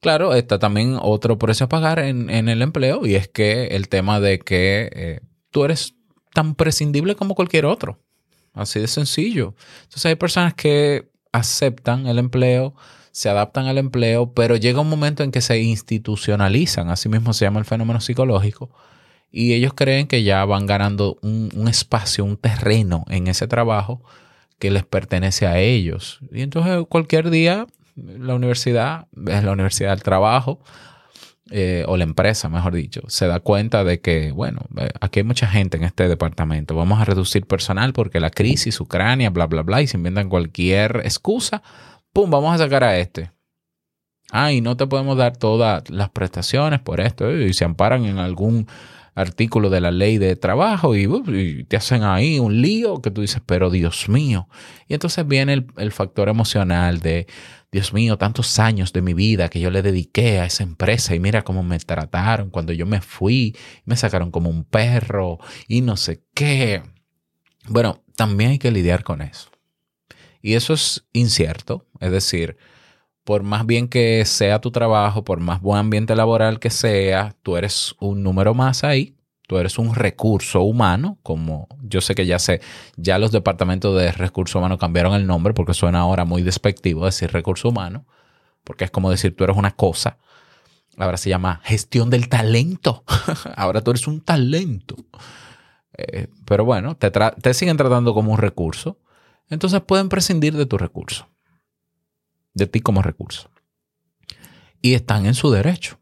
Claro, 0.00 0.34
está 0.34 0.58
también 0.58 0.98
otro 1.00 1.38
precio 1.38 1.66
a 1.66 1.68
pagar 1.68 2.00
en, 2.00 2.28
en 2.28 2.48
el 2.48 2.60
empleo 2.60 3.06
y 3.06 3.14
es 3.14 3.28
que 3.28 3.68
el 3.68 3.88
tema 3.88 4.20
de 4.20 4.38
que 4.38 4.90
eh, 4.92 5.20
tú 5.50 5.64
eres 5.64 5.94
tan 6.34 6.54
prescindible 6.54 7.14
como 7.14 7.34
cualquier 7.34 7.64
otro. 7.64 8.03
Así 8.54 8.80
de 8.80 8.86
sencillo. 8.86 9.54
Entonces 9.82 10.06
hay 10.06 10.14
personas 10.14 10.54
que 10.54 11.08
aceptan 11.32 12.06
el 12.06 12.18
empleo, 12.18 12.74
se 13.10 13.28
adaptan 13.28 13.66
al 13.66 13.78
empleo, 13.78 14.32
pero 14.32 14.56
llega 14.56 14.80
un 14.80 14.88
momento 14.88 15.22
en 15.22 15.30
que 15.30 15.40
se 15.40 15.60
institucionalizan, 15.60 16.88
así 16.88 17.08
mismo 17.08 17.32
se 17.32 17.44
llama 17.44 17.58
el 17.58 17.66
fenómeno 17.66 18.00
psicológico, 18.00 18.70
y 19.30 19.52
ellos 19.52 19.72
creen 19.74 20.06
que 20.06 20.22
ya 20.22 20.44
van 20.44 20.66
ganando 20.66 21.18
un, 21.22 21.50
un 21.54 21.68
espacio, 21.68 22.24
un 22.24 22.36
terreno 22.36 23.04
en 23.08 23.26
ese 23.26 23.48
trabajo 23.48 24.00
que 24.60 24.70
les 24.70 24.84
pertenece 24.84 25.46
a 25.46 25.58
ellos. 25.58 26.20
Y 26.32 26.42
entonces 26.42 26.84
cualquier 26.88 27.30
día 27.30 27.66
la 27.96 28.34
universidad, 28.34 29.06
es 29.26 29.44
la 29.44 29.52
universidad 29.52 29.90
del 29.90 30.02
trabajo, 30.02 30.60
eh, 31.50 31.84
o 31.88 31.98
la 31.98 32.04
empresa, 32.04 32.48
mejor 32.48 32.74
dicho, 32.74 33.02
se 33.08 33.26
da 33.26 33.38
cuenta 33.40 33.84
de 33.84 34.00
que, 34.00 34.32
bueno, 34.32 34.62
eh, 34.78 34.88
aquí 35.00 35.20
hay 35.20 35.24
mucha 35.24 35.46
gente 35.46 35.76
en 35.76 35.84
este 35.84 36.08
departamento, 36.08 36.74
vamos 36.74 37.00
a 37.00 37.04
reducir 37.04 37.46
personal 37.46 37.92
porque 37.92 38.18
la 38.18 38.30
crisis, 38.30 38.80
Ucrania, 38.80 39.28
bla, 39.28 39.46
bla, 39.46 39.62
bla, 39.62 39.82
y 39.82 39.86
se 39.86 39.98
inventan 39.98 40.30
cualquier 40.30 41.02
excusa, 41.04 41.62
¡pum!, 42.14 42.30
vamos 42.30 42.54
a 42.54 42.58
sacar 42.58 42.82
a 42.82 42.98
este. 42.98 43.30
Ah, 44.30 44.52
y 44.52 44.62
no 44.62 44.76
te 44.78 44.86
podemos 44.86 45.18
dar 45.18 45.36
todas 45.36 45.90
las 45.90 46.08
prestaciones 46.08 46.80
por 46.80 47.00
esto, 47.00 47.30
eh, 47.30 47.48
y 47.48 47.52
se 47.52 47.66
amparan 47.66 48.06
en 48.06 48.16
algún 48.18 48.66
artículo 49.14 49.68
de 49.68 49.80
la 49.82 49.90
ley 49.90 50.18
de 50.18 50.36
trabajo 50.36 50.96
y, 50.96 51.06
uh, 51.06 51.22
y 51.30 51.64
te 51.64 51.76
hacen 51.76 52.02
ahí 52.02 52.38
un 52.40 52.62
lío 52.62 53.00
que 53.00 53.10
tú 53.10 53.20
dices, 53.20 53.42
pero 53.44 53.70
Dios 53.70 54.08
mío. 54.08 54.48
Y 54.88 54.94
entonces 54.94 55.28
viene 55.28 55.66
el 55.76 55.92
factor 55.92 56.28
emocional 56.28 57.00
de, 57.00 57.28
Dios 57.74 57.92
mío, 57.92 58.16
tantos 58.18 58.60
años 58.60 58.92
de 58.92 59.02
mi 59.02 59.14
vida 59.14 59.48
que 59.48 59.58
yo 59.58 59.68
le 59.68 59.82
dediqué 59.82 60.38
a 60.38 60.44
esa 60.44 60.62
empresa 60.62 61.12
y 61.16 61.18
mira 61.18 61.42
cómo 61.42 61.64
me 61.64 61.76
trataron 61.80 62.50
cuando 62.50 62.72
yo 62.72 62.86
me 62.86 63.00
fui, 63.00 63.56
me 63.84 63.96
sacaron 63.96 64.30
como 64.30 64.48
un 64.48 64.62
perro 64.62 65.40
y 65.66 65.80
no 65.80 65.96
sé 65.96 66.22
qué. 66.34 66.84
Bueno, 67.66 68.04
también 68.14 68.50
hay 68.50 68.58
que 68.60 68.70
lidiar 68.70 69.02
con 69.02 69.22
eso. 69.22 69.50
Y 70.40 70.54
eso 70.54 70.72
es 70.72 71.04
incierto, 71.12 71.84
es 71.98 72.12
decir, 72.12 72.58
por 73.24 73.42
más 73.42 73.66
bien 73.66 73.88
que 73.88 74.24
sea 74.24 74.60
tu 74.60 74.70
trabajo, 74.70 75.24
por 75.24 75.40
más 75.40 75.60
buen 75.60 75.80
ambiente 75.80 76.14
laboral 76.14 76.60
que 76.60 76.70
sea, 76.70 77.34
tú 77.42 77.56
eres 77.56 77.96
un 77.98 78.22
número 78.22 78.54
más 78.54 78.84
ahí, 78.84 79.16
tú 79.46 79.58
eres 79.58 79.78
un 79.78 79.94
recurso 79.94 80.62
humano, 80.62 81.18
como 81.22 81.68
yo 81.82 82.00
sé 82.00 82.14
que 82.14 82.26
ya 82.26 82.38
sé, 82.38 82.60
ya 82.96 83.18
los 83.18 83.32
departamentos 83.32 83.96
de 83.98 84.12
recurso 84.12 84.58
humano 84.58 84.78
cambiaron 84.78 85.14
el 85.14 85.26
nombre 85.26 85.54
porque 85.54 85.74
suena 85.74 86.00
ahora 86.00 86.24
muy 86.24 86.42
despectivo 86.42 87.04
decir 87.04 87.32
recurso 87.32 87.68
humano, 87.68 88.06
porque 88.64 88.84
es 88.84 88.90
como 88.90 89.10
decir 89.10 89.36
tú 89.36 89.44
eres 89.44 89.56
una 89.56 89.72
cosa. 89.72 90.18
Ahora 90.96 91.16
se 91.16 91.28
llama 91.28 91.60
gestión 91.64 92.08
del 92.08 92.28
talento. 92.28 93.04
ahora 93.56 93.82
tú 93.82 93.90
eres 93.90 94.06
un 94.06 94.20
talento. 94.20 94.96
Eh, 95.96 96.28
pero 96.44 96.64
bueno, 96.64 96.96
te 96.96 97.54
siguen 97.54 97.76
tratando 97.76 98.14
como 98.14 98.32
un 98.32 98.38
recurso. 98.38 98.98
Entonces 99.50 99.80
pueden 99.82 100.08
prescindir 100.08 100.56
de 100.56 100.66
tu 100.66 100.78
recurso. 100.78 101.28
De 102.54 102.66
ti 102.66 102.80
como 102.80 103.02
recurso. 103.02 103.50
Y 104.80 104.94
están 104.94 105.26
en 105.26 105.34
su 105.34 105.50
derecho. 105.50 105.98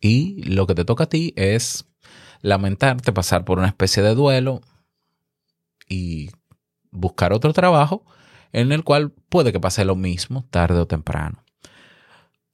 Y 0.00 0.42
lo 0.44 0.66
que 0.66 0.74
te 0.74 0.84
toca 0.84 1.04
a 1.04 1.08
ti 1.08 1.32
es 1.36 1.86
lamentarte, 2.42 3.12
pasar 3.12 3.44
por 3.44 3.58
una 3.58 3.68
especie 3.68 4.02
de 4.02 4.14
duelo 4.14 4.60
y 5.88 6.30
buscar 6.90 7.32
otro 7.32 7.52
trabajo 7.52 8.04
en 8.52 8.72
el 8.72 8.84
cual 8.84 9.12
puede 9.28 9.52
que 9.52 9.60
pase 9.60 9.84
lo 9.84 9.96
mismo 9.96 10.46
tarde 10.50 10.78
o 10.78 10.86
temprano. 10.86 11.44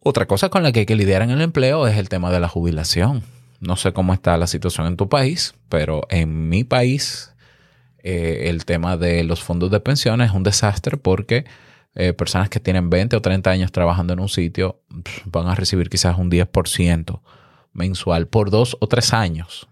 Otra 0.01 0.27
cosa 0.27 0.49
con 0.49 0.63
la 0.63 0.73
que 0.73 0.81
hay 0.81 0.87
que 0.87 0.97
lidiar 0.97 1.23
en 1.23 1.31
el 1.31 1.41
empleo 1.41 1.87
es 1.87 1.97
el 1.97 2.09
tema 2.09 2.31
de 2.31 2.41
la 2.41 2.49
jubilación. 2.49 3.23
No 3.61 3.77
sé 3.77 3.93
cómo 3.93 4.13
está 4.13 4.37
la 4.37 4.47
situación 4.47 4.87
en 4.87 4.97
tu 4.97 5.09
país, 5.09 5.55
pero 5.69 6.03
en 6.11 6.49
mi 6.49 6.65
país 6.65 7.35
eh, 8.03 8.51
el 8.51 8.67
tema 8.67 8.97
de 8.99 9.25
los 9.25 9.43
fondos 9.43 9.71
de 9.71 9.81
pensiones 9.81 10.31
es 10.31 10.35
un 10.35 10.43
desastre 10.43 10.99
porque 10.99 11.47
eh, 11.95 12.13
personas 12.13 12.51
que 12.51 12.61
tienen 12.61 12.91
20 12.91 13.17
o 13.17 13.23
30 13.23 13.51
años 13.51 13.73
trabajando 13.73 14.13
en 14.13 14.21
un 14.21 14.29
sitio 14.29 14.83
van 15.25 15.47
a 15.47 15.55
recibir 15.55 15.89
quizás 15.89 16.19
un 16.19 16.31
10% 16.31 17.23
mensual 17.73 18.27
por 18.27 18.51
dos 18.51 18.77
o 18.81 18.89
tres 18.89 19.15
años 19.15 19.69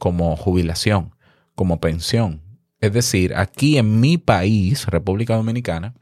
como 0.00 0.34
jubilación, 0.34 1.14
como 1.54 1.78
pensión. 1.78 2.40
Es 2.80 2.92
decir, 2.92 3.36
aquí 3.36 3.76
en 3.76 4.00
mi 4.00 4.16
país, 4.16 4.86
República 4.86 5.36
Dominicana, 5.36 5.94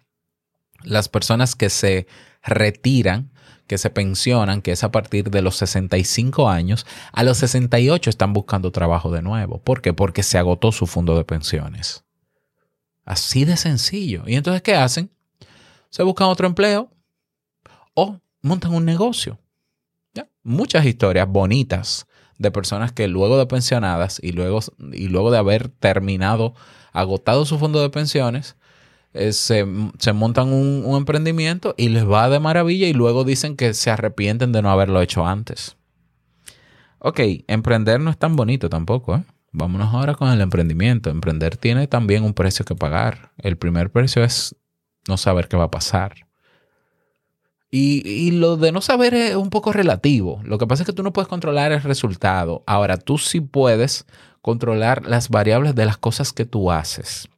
las 0.84 1.08
personas 1.08 1.56
que 1.56 1.68
se 1.68 2.06
retiran, 2.42 3.32
que 3.66 3.76
se 3.76 3.90
pensionan, 3.90 4.62
que 4.62 4.70
es 4.70 4.84
a 4.84 4.92
partir 4.92 5.30
de 5.30 5.42
los 5.42 5.56
65 5.56 6.48
años, 6.48 6.86
a 7.12 7.24
los 7.24 7.38
68 7.38 8.08
están 8.08 8.32
buscando 8.32 8.70
trabajo 8.70 9.10
de 9.10 9.20
nuevo. 9.20 9.60
¿Por 9.60 9.82
qué? 9.82 9.92
Porque 9.92 10.22
se 10.22 10.38
agotó 10.38 10.70
su 10.70 10.86
fondo 10.86 11.16
de 11.16 11.24
pensiones. 11.24 12.04
Así 13.04 13.44
de 13.44 13.56
sencillo. 13.56 14.22
¿Y 14.26 14.36
entonces 14.36 14.62
qué 14.62 14.76
hacen? 14.76 15.10
Se 15.90 16.04
buscan 16.04 16.28
otro 16.28 16.46
empleo 16.46 16.88
o 17.94 18.20
montan 18.42 18.72
un 18.72 18.84
negocio. 18.84 19.38
Muchas 20.44 20.86
historias 20.86 21.28
bonitas 21.28 22.06
de 22.38 22.50
personas 22.50 22.92
que 22.92 23.08
luego 23.08 23.38
de 23.38 23.46
pensionadas 23.46 24.20
y 24.22 24.32
luego, 24.32 24.60
y 24.92 25.08
luego 25.08 25.30
de 25.30 25.38
haber 25.38 25.68
terminado, 25.68 26.54
agotado 26.92 27.44
su 27.44 27.58
fondo 27.58 27.82
de 27.82 27.90
pensiones, 27.90 28.56
eh, 29.12 29.32
se, 29.32 29.66
se 29.98 30.12
montan 30.12 30.52
un, 30.52 30.82
un 30.84 30.96
emprendimiento 30.96 31.74
y 31.76 31.88
les 31.88 32.08
va 32.08 32.28
de 32.28 32.40
maravilla 32.40 32.86
y 32.86 32.92
luego 32.92 33.24
dicen 33.24 33.56
que 33.56 33.74
se 33.74 33.90
arrepienten 33.90 34.52
de 34.52 34.62
no 34.62 34.70
haberlo 34.70 35.00
hecho 35.02 35.26
antes. 35.26 35.76
Ok, 37.00 37.20
emprender 37.46 38.00
no 38.00 38.10
es 38.10 38.18
tan 38.18 38.36
bonito 38.36 38.68
tampoco, 38.68 39.16
¿eh? 39.16 39.24
Vámonos 39.52 39.94
ahora 39.94 40.14
con 40.14 40.30
el 40.30 40.40
emprendimiento. 40.40 41.10
Emprender 41.10 41.56
tiene 41.56 41.86
también 41.86 42.22
un 42.22 42.34
precio 42.34 42.64
que 42.64 42.74
pagar. 42.74 43.32
El 43.38 43.56
primer 43.56 43.90
precio 43.90 44.22
es 44.22 44.54
no 45.08 45.16
saber 45.16 45.48
qué 45.48 45.56
va 45.56 45.64
a 45.64 45.70
pasar. 45.70 46.27
Y, 47.70 48.08
y 48.08 48.30
lo 48.30 48.56
de 48.56 48.72
no 48.72 48.80
saber 48.80 49.14
es 49.14 49.36
un 49.36 49.50
poco 49.50 49.72
relativo. 49.72 50.40
Lo 50.44 50.58
que 50.58 50.66
pasa 50.66 50.82
es 50.82 50.86
que 50.86 50.92
tú 50.94 51.02
no 51.02 51.12
puedes 51.12 51.28
controlar 51.28 51.72
el 51.72 51.82
resultado. 51.82 52.62
Ahora, 52.66 52.96
tú 52.96 53.18
sí 53.18 53.40
puedes 53.40 54.06
controlar 54.40 55.04
las 55.06 55.28
variables 55.28 55.74
de 55.74 55.84
las 55.84 55.98
cosas 55.98 56.32
que 56.32 56.46
tú 56.46 56.70
haces. 56.70 57.28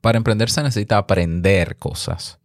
Para 0.00 0.16
emprender 0.16 0.48
se 0.50 0.62
necesita 0.62 0.96
aprender 0.96 1.76
cosas. 1.76 2.38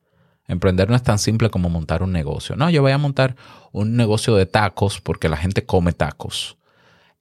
Emprender 0.47 0.89
no 0.89 0.95
es 0.95 1.03
tan 1.03 1.19
simple 1.19 1.49
como 1.49 1.69
montar 1.69 2.03
un 2.03 2.11
negocio. 2.11 2.55
No, 2.55 2.69
yo 2.69 2.81
voy 2.81 2.91
a 2.91 2.97
montar 2.97 3.35
un 3.71 3.95
negocio 3.95 4.35
de 4.35 4.45
tacos 4.45 4.99
porque 4.99 5.29
la 5.29 5.37
gente 5.37 5.65
come 5.65 5.93
tacos. 5.93 6.57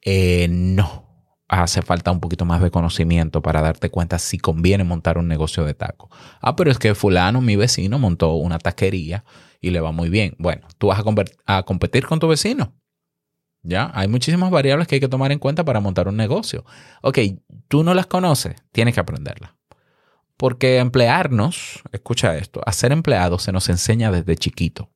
Eh, 0.00 0.48
no. 0.50 1.11
Hace 1.52 1.82
falta 1.82 2.10
un 2.10 2.18
poquito 2.18 2.46
más 2.46 2.62
de 2.62 2.70
conocimiento 2.70 3.42
para 3.42 3.60
darte 3.60 3.90
cuenta 3.90 4.18
si 4.18 4.38
conviene 4.38 4.84
montar 4.84 5.18
un 5.18 5.28
negocio 5.28 5.66
de 5.66 5.74
tacos. 5.74 6.08
Ah, 6.40 6.56
pero 6.56 6.70
es 6.70 6.78
que 6.78 6.94
fulano, 6.94 7.42
mi 7.42 7.56
vecino, 7.56 7.98
montó 7.98 8.32
una 8.32 8.58
taquería 8.58 9.22
y 9.60 9.68
le 9.68 9.80
va 9.80 9.92
muy 9.92 10.08
bien. 10.08 10.34
Bueno, 10.38 10.66
tú 10.78 10.86
vas 10.86 11.02
a, 11.44 11.62
competir 11.64 12.06
con 12.06 12.20
tu 12.20 12.26
vecino. 12.26 12.72
¿Ya? 13.62 13.90
Hay 13.92 14.08
muchísimas 14.08 14.50
variables 14.50 14.88
que 14.88 14.94
hay 14.94 15.00
que 15.02 15.08
tomar 15.08 15.30
en 15.30 15.38
cuenta 15.38 15.62
para 15.62 15.78
montar 15.80 16.08
un 16.08 16.16
negocio. 16.16 16.64
Ok, 17.02 17.18
tú 17.68 17.84
no 17.84 17.92
las 17.92 18.06
conoces, 18.06 18.56
tienes 18.72 18.94
que 18.94 19.00
aprenderlas. 19.00 19.50
Porque 20.38 20.78
emplearnos, 20.78 21.82
escucha 21.92 22.34
esto, 22.38 22.62
a 22.64 22.72
ser 22.72 22.92
empleados 22.92 23.42
se 23.42 23.52
nos 23.52 23.68
enseña 23.68 24.10
desde 24.10 24.36
chiquito. 24.36 24.88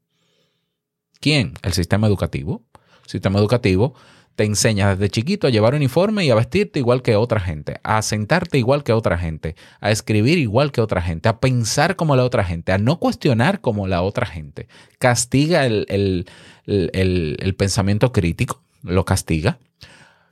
¿Quién? 1.20 1.52
El 1.60 1.74
sistema 1.74 2.06
educativo. 2.06 2.64
El 3.04 3.10
sistema 3.10 3.38
educativo 3.40 3.94
te 4.36 4.44
enseña 4.44 4.90
desde 4.94 5.08
chiquito 5.10 5.46
a 5.46 5.50
llevar 5.50 5.74
uniforme 5.74 6.24
y 6.24 6.30
a 6.30 6.34
vestirte 6.34 6.78
igual 6.78 7.02
que 7.02 7.16
otra 7.16 7.40
gente, 7.40 7.80
a 7.82 8.00
sentarte 8.02 8.58
igual 8.58 8.84
que 8.84 8.92
otra 8.92 9.16
gente, 9.18 9.56
a 9.80 9.90
escribir 9.90 10.38
igual 10.38 10.72
que 10.72 10.82
otra 10.82 11.00
gente, 11.02 11.28
a 11.28 11.40
pensar 11.40 11.96
como 11.96 12.14
la 12.14 12.24
otra 12.24 12.44
gente, 12.44 12.70
a 12.72 12.78
no 12.78 12.98
cuestionar 12.98 13.60
como 13.60 13.88
la 13.88 14.02
otra 14.02 14.26
gente. 14.26 14.68
Castiga 14.98 15.66
el- 15.66 15.86
el- 15.88 16.26
el- 16.66 17.36
el 17.40 17.54
pensamiento 17.56 18.12
crítico, 18.12 18.62
lo 18.82 19.04
castiga. 19.04 19.58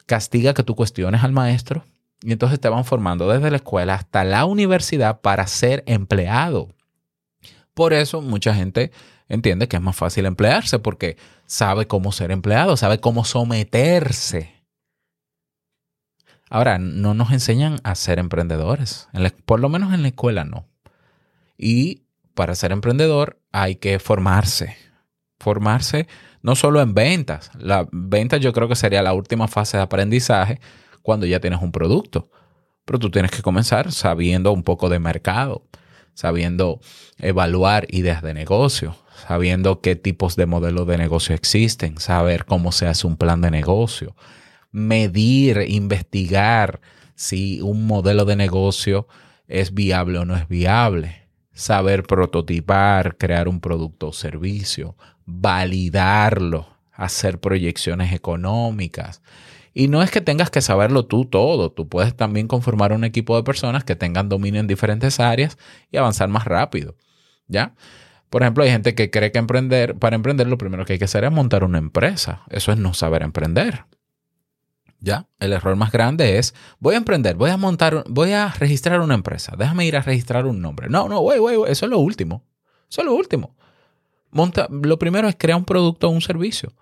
Castiga 0.07 0.53
que 0.53 0.63
tú 0.63 0.75
cuestiones 0.75 1.25
al 1.25 1.33
maestro 1.33 1.85
y 2.23 2.33
entonces 2.33 2.61
te 2.61 2.69
van 2.69 2.85
formando 2.85 3.29
desde 3.29 3.51
la 3.51 3.57
escuela 3.57 3.95
hasta 3.95 4.23
la 4.25 4.45
universidad 4.45 5.21
para 5.23 5.47
ser 5.47 5.83
empleado. 5.87 6.69
Por 7.73 7.93
eso 7.95 8.21
mucha 8.21 8.55
gente 8.55 8.93
entiende 9.29 9.69
que 9.69 9.77
es 9.77 9.83
más 9.83 9.97
fácil 9.97 10.27
emplearse 10.27 10.79
porque 10.79 11.17
sabe 11.47 11.87
cómo 11.87 12.13
ser 12.13 12.31
empleado, 12.31 12.77
sabe 12.77 13.01
cómo 13.01 13.25
someterse. 13.25 14.55
Ahora, 16.51 16.79
no 16.79 17.15
nos 17.15 17.33
enseñan 17.33 17.81
a 17.85 17.95
ser 17.95 18.19
emprendedores, 18.19 19.09
por 19.45 19.61
lo 19.61 19.69
menos 19.69 19.93
en 19.93 20.03
la 20.03 20.09
escuela 20.09 20.45
no. 20.45 20.69
Y 21.57 22.03
para 22.35 22.55
ser 22.55 22.73
emprendedor 22.73 23.41
hay 23.53 23.77
que 23.77 23.99
formarse. 23.99 24.77
Formarse 25.39 26.07
no 26.43 26.55
solo 26.55 26.81
en 26.81 26.95
ventas. 26.95 27.51
La 27.59 27.89
venta 27.91 28.37
yo 28.37 28.53
creo 28.53 28.69
que 28.69 28.77
sería 28.77 29.03
la 29.03 29.15
última 29.15 29.49
fase 29.49 29.79
de 29.79 29.83
aprendizaje 29.83 30.61
cuando 31.03 31.27
ya 31.27 31.41
tienes 31.41 31.63
un 31.63 31.73
producto. 31.73 32.31
Pero 32.85 32.99
tú 32.99 33.11
tienes 33.11 33.31
que 33.31 33.43
comenzar 33.43 33.93
sabiendo 33.93 34.53
un 34.53 34.63
poco 34.63 34.89
de 34.89 34.99
mercado, 34.99 35.67
sabiendo 36.13 36.81
evaluar 37.19 37.87
ideas 37.89 38.23
de 38.23 38.35
negocio, 38.35 38.95
sabiendo 39.27 39.81
qué 39.81 39.97
tipos 39.97 40.37
de 40.37 40.47
modelos 40.47 40.87
de 40.87 40.99
negocio 40.99 41.35
existen, 41.35 41.99
saber 41.99 42.45
cómo 42.45 42.73
se 42.73 42.87
hace 42.87 43.07
un 43.07 43.17
plan 43.17 43.41
de 43.41 43.51
negocio, 43.51 44.15
medir, 44.71 45.65
investigar 45.69 46.81
si 47.15 47.61
un 47.63 47.87
modelo 47.87 48.25
de 48.25 48.37
negocio 48.37 49.07
es 49.47 49.73
viable 49.73 50.19
o 50.19 50.25
no 50.25 50.37
es 50.37 50.49
viable, 50.49 51.29
saber 51.53 52.03
prototipar, 52.03 53.17
crear 53.17 53.49
un 53.49 53.61
producto 53.61 54.09
o 54.09 54.13
servicio, 54.13 54.97
validarlo, 55.25 56.69
hacer 56.93 57.41
proyecciones 57.41 58.13
económicas. 58.13 59.23
Y 59.73 59.89
no 59.89 60.03
es 60.03 60.11
que 60.11 60.21
tengas 60.21 60.51
que 60.51 60.61
saberlo 60.61 61.07
tú 61.07 61.25
todo, 61.25 61.73
tú 61.73 61.89
puedes 61.89 62.15
también 62.15 62.47
conformar 62.47 62.93
un 62.93 63.05
equipo 63.05 63.37
de 63.37 63.43
personas 63.43 63.85
que 63.85 63.97
tengan 63.97 64.29
dominio 64.29 64.61
en 64.61 64.67
diferentes 64.67 65.19
áreas 65.19 65.57
y 65.91 65.97
avanzar 65.97 66.29
más 66.29 66.45
rápido. 66.45 66.95
¿Ya? 67.49 67.75
Por 68.35 68.43
ejemplo, 68.43 68.65
hay 68.65 68.71
gente 68.71 68.97
que 68.97 69.13
cree 69.13 69.31
que 69.31 69.39
emprender, 69.39 69.97
para 69.97 70.17
emprender 70.17 70.49
lo 70.49 70.59
primero 70.59 70.85
que 70.85 70.95
hay 70.95 70.99
que 70.99 71.05
hacer 71.05 71.23
es 71.23 71.31
montar 71.31 71.63
una 71.63 71.79
empresa. 71.79 72.43
Eso 72.51 72.73
es 72.73 72.79
no 72.79 72.93
saber 72.93 73.23
emprender. 73.23 73.85
¿Ya? 74.99 75.29
El 75.39 75.53
error 75.53 75.77
más 75.77 75.93
grande 75.93 76.37
es, 76.39 76.53
voy 76.81 76.97
a 76.97 76.99
emprender, 76.99 77.37
voy 77.37 77.51
a 77.51 77.57
montar, 77.57 78.03
voy 78.09 78.33
a 78.33 78.49
registrar 78.59 78.99
una 78.99 79.15
empresa, 79.15 79.55
déjame 79.57 79.87
ir 79.87 79.97
a 79.97 80.03
registrar 80.03 80.47
un 80.47 80.61
nombre. 80.61 80.89
No, 80.89 81.09
no, 81.09 81.21
güey, 81.21 81.39
güey, 81.39 81.59
eso 81.69 81.87
es 81.87 81.91
lo 81.93 82.01
último. 82.01 82.43
Eso 82.91 83.03
es 83.03 83.07
lo 83.07 83.15
último. 83.15 83.55
Monta, 84.33 84.67
lo 84.69 84.99
primero 84.99 85.29
es 85.29 85.37
crear 85.39 85.57
un 85.57 85.65
producto 85.65 86.09
o 86.09 86.11
un 86.11 86.21
servicio. 86.21 86.73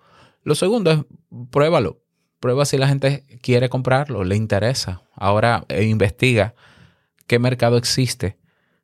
Lo 0.41 0.55
segundo 0.55 0.89
es, 0.89 1.01
pruébalo. 1.51 2.01
Prueba 2.39 2.65
si 2.65 2.79
la 2.79 2.87
gente 2.87 3.25
quiere 3.43 3.69
comprarlo, 3.69 4.23
le 4.23 4.35
interesa. 4.35 5.03
Ahora 5.13 5.65
eh, 5.69 5.83
investiga 5.83 6.55
qué 7.27 7.37
mercado 7.37 7.77
existe 7.77 8.39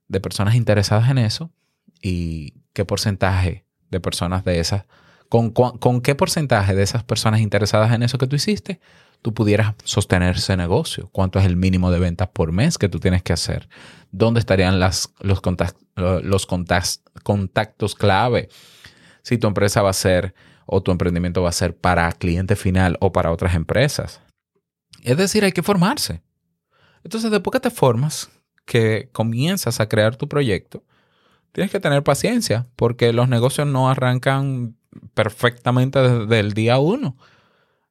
de 0.08 0.20
personas 0.20 0.54
interesadas 0.54 1.10
en 1.10 1.18
eso 1.18 1.52
y 2.02 2.59
qué 2.80 2.86
porcentaje 2.86 3.66
de 3.90 4.00
personas 4.00 4.46
de 4.46 4.62
esas, 4.62 4.86
con, 5.28 5.52
qué 6.02 6.16
porcentaje 6.16 6.74
de 6.74 6.84
esas 6.84 7.04
personas 7.04 7.42
interesadas 7.42 7.92
en 7.92 8.04
eso 8.04 8.18
que 8.18 8.26
tú 8.26 8.38
hiciste, 8.38 8.80
tú 9.22 9.34
pudieras 9.34 9.76
sostener 9.84 10.38
ese 10.38 10.56
negocio. 10.56 11.10
¿Cuánto 11.12 11.40
es 11.40 11.46
el 11.46 11.58
mínimo 11.58 11.92
de 11.92 12.00
ventas 12.00 12.30
por 12.30 12.54
mes 12.54 12.78
que 12.78 12.88
tú 12.88 13.02
tienes 13.02 13.22
que 13.22 13.34
hacer? 13.34 13.68
¿Dónde 14.12 14.40
estarían 14.40 14.80
las, 14.80 15.14
los, 15.20 15.42
los 15.44 16.48
contact- 16.48 17.02
contactos 17.24 17.96
clave? 17.96 18.48
Si 19.24 19.38
tu 19.38 19.48
empresa 19.48 19.82
va 19.82 19.90
a 19.90 19.94
ser 19.94 20.34
o 20.66 20.82
tu 20.82 20.92
emprendimiento 20.92 21.42
va 21.42 21.50
a 21.50 21.52
ser 21.52 21.76
para 21.76 22.10
cliente 22.14 22.56
final 22.56 22.96
o 23.02 23.12
para 23.12 23.34
otras 23.34 23.56
empresas. 23.56 24.22
Es 25.04 25.18
decir, 25.18 25.44
hay 25.44 25.52
que 25.52 25.64
formarse. 25.64 26.22
Entonces, 27.04 27.30
después 27.30 27.52
que 27.52 27.60
te 27.60 27.72
formas, 27.72 28.30
que 28.66 29.10
comienzas 29.12 29.82
a 29.82 29.90
crear 29.90 30.16
tu 30.16 30.30
proyecto, 30.30 30.86
tienes 31.60 31.74
que 31.74 31.82
tener 31.82 32.04
paciencia 32.04 32.68
porque 32.78 33.12
los 33.12 33.28
negocios 33.28 33.68
no 33.68 33.90
arrancan 33.90 34.78
perfectamente 35.14 36.00
desde 36.00 36.40
el 36.40 36.54
día 36.54 36.80
uno. 36.80 37.18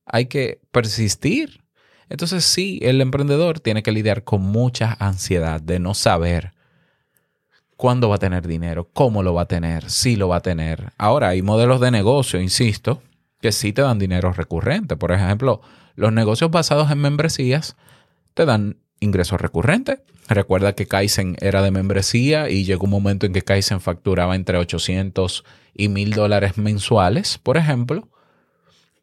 Hay 0.06 0.24
que 0.24 0.62
persistir. 0.72 1.62
Entonces 2.08 2.46
sí, 2.46 2.78
el 2.80 2.98
emprendedor 3.02 3.60
tiene 3.60 3.82
que 3.82 3.92
lidiar 3.92 4.24
con 4.24 4.40
mucha 4.40 4.96
ansiedad 4.98 5.60
de 5.60 5.80
no 5.80 5.92
saber 5.92 6.54
cuándo 7.76 8.08
va 8.08 8.14
a 8.14 8.18
tener 8.18 8.46
dinero, 8.46 8.88
cómo 8.94 9.22
lo 9.22 9.34
va 9.34 9.42
a 9.42 9.48
tener, 9.48 9.90
si 9.90 10.16
lo 10.16 10.28
va 10.28 10.36
a 10.36 10.40
tener. 10.40 10.94
Ahora 10.96 11.28
hay 11.28 11.42
modelos 11.42 11.78
de 11.78 11.90
negocio, 11.90 12.40
insisto, 12.40 13.02
que 13.42 13.52
sí 13.52 13.74
te 13.74 13.82
dan 13.82 13.98
dinero 13.98 14.32
recurrente. 14.32 14.96
Por 14.96 15.12
ejemplo, 15.12 15.60
Los 15.94 16.14
negocios 16.14 16.50
basados 16.50 16.90
en 16.90 17.00
membresías 17.00 17.76
te 18.32 18.46
dan 18.46 18.78
ingresos 19.00 19.40
recurrentes. 19.40 20.00
Recuerda 20.28 20.74
que 20.74 20.86
Kaizen 20.86 21.36
era 21.40 21.62
de 21.62 21.70
membresía 21.70 22.50
y 22.50 22.64
llegó 22.64 22.84
un 22.84 22.90
momento 22.90 23.26
en 23.26 23.32
que 23.32 23.42
Kaizen 23.42 23.80
facturaba 23.80 24.36
entre 24.36 24.58
800 24.58 25.44
y 25.74 25.88
1000 25.88 26.10
dólares 26.12 26.58
mensuales, 26.58 27.38
por 27.38 27.56
ejemplo, 27.56 28.08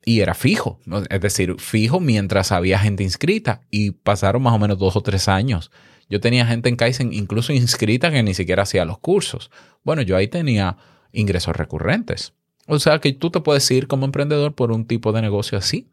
y 0.06 0.20
era 0.20 0.36
fijo, 0.36 0.80
es 1.10 1.22
decir, 1.22 1.56
fijo 1.58 2.00
mientras 2.00 2.52
había 2.52 2.78
gente 2.78 3.02
inscrita 3.02 3.62
y 3.72 3.92
pasaron 3.92 4.44
más 4.44 4.54
o 4.54 4.60
menos 4.60 4.78
dos 4.78 4.96
o 4.96 5.02
tres 5.02 5.28
años. 5.28 5.72
Yo 6.08 6.20
tenía 6.20 6.46
gente 6.46 6.70
en 6.70 6.76
Kaizen 6.76 7.12
incluso 7.12 7.52
inscrita 7.54 8.12
que 8.12 8.22
ni 8.22 8.36
siquiera 8.36 8.64
hacía 8.64 8.86
los 8.86 9.00
cursos. 9.00 9.50
Bueno, 9.84 10.04
yo 10.04 10.16
ahí 10.16 10.28
tenía 10.28 10.78
ingresos 11.12 11.56
recurrentes. 11.56 12.34
O 12.68 12.78
sea 12.80 13.00
que 13.00 13.14
tú 13.14 13.32
te 13.32 13.40
puedes 13.40 13.70
ir 13.72 13.88
como 13.88 14.06
emprendedor 14.06 14.54
por 14.54 14.72
un 14.72 14.86
tipo 14.86 15.12
de 15.12 15.24
negocio 15.24 15.58
así. 15.58 15.90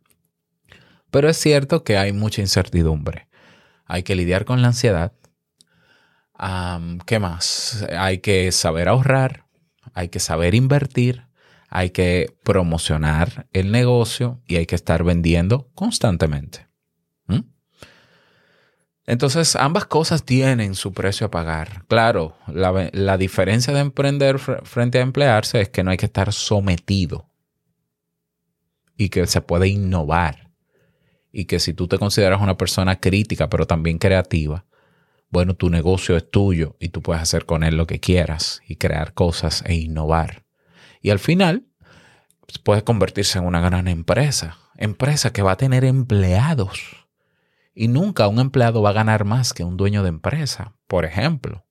Pero 1.11 1.29
es 1.29 1.37
cierto 1.37 1.85
que 1.85 1.97
hay 1.97 2.13
mucha 2.13 2.43
incertidumbre. 2.43 3.29
Hay 3.93 4.05
que 4.05 4.15
lidiar 4.15 4.47
con 4.47 4.63
la 4.63 4.69
ansiedad. 4.69 5.13
¿Qué 7.05 7.19
más? 7.19 7.87
Hay 7.95 8.21
que 8.21 8.51
saber 8.51 8.89
ahorrar, 8.89 9.45
hay 9.93 10.09
que 10.09 10.19
saber 10.19 10.55
invertir, 10.55 11.27
hay 11.69 11.91
que 11.91 12.35
promocionar 12.43 13.49
el 13.53 13.71
negocio 13.71 14.41
y 14.47 14.57
hay 14.57 14.65
que 14.65 14.77
estar 14.77 15.05
vendiendo 15.05 15.69
constantemente. 15.75 16.69
¿Mm? 17.27 17.41
Entonces, 19.05 19.57
ambas 19.57 19.85
cosas 19.85 20.25
tienen 20.25 20.75
su 20.75 20.95
precio 20.95 21.27
a 21.27 21.31
pagar. 21.31 21.85
Claro, 21.87 22.35
la, 22.47 22.89
la 22.95 23.19
diferencia 23.19 23.75
de 23.75 23.81
emprender 23.81 24.37
fr- 24.37 24.65
frente 24.65 25.01
a 25.01 25.03
emplearse 25.03 25.61
es 25.61 25.69
que 25.69 25.85
no 25.85 25.91
hay 25.91 25.99
que 25.99 26.07
estar 26.07 26.33
sometido 26.33 27.29
y 28.97 29.11
que 29.11 29.27
se 29.27 29.43
puede 29.43 29.69
innovar. 29.69 30.52
Y 31.33 31.47
que 31.47 31.59
si 31.59 31.73
tú 31.73 31.89
te 31.89 31.99
consideras 31.99 32.41
una 32.41 32.57
persona 32.57 33.01
crítica, 33.01 33.49
pero 33.49 33.67
también 33.67 33.99
creativa, 33.99 34.67
bueno, 35.31 35.55
tu 35.55 35.71
negocio 35.71 36.17
es 36.17 36.31
tuyo 36.31 36.77
y 36.79 36.91
tú 36.91 37.01
puedes 37.01 37.23
hacer 37.23 37.47
con 37.47 37.65
él 37.65 37.77
lo 37.77 37.87
que 37.87 38.01
quieras 38.01 38.61
y 38.69 38.77
crear 38.77 39.15
cosas 39.15 39.65
e 39.67 39.75
innovar. 39.75 40.45
Y 41.01 41.09
al 41.09 41.19
final, 41.19 41.65
pues, 42.47 42.59
puede 42.59 42.85
convertirse 42.85 43.39
en 43.39 43.47
una 43.47 43.63
gran 43.63 43.89
empresa. 43.89 44.59
Empresa 44.77 45.33
que 45.33 45.43
va 45.43 45.53
a 45.53 45.57
tener 45.57 45.85
empleados. 45.85 47.07
Y 47.75 47.89
nunca 47.89 48.29
un 48.29 48.41
empleado 48.41 48.83
va 48.83 48.91
a 48.91 48.95
ganar 48.95 49.25
más 49.25 49.55
que 49.55 49.65
un 49.65 49.79
dueño 49.79 50.03
de 50.03 50.11
empresa, 50.11 50.75
por 50.87 51.07
ejemplo. 51.07 51.65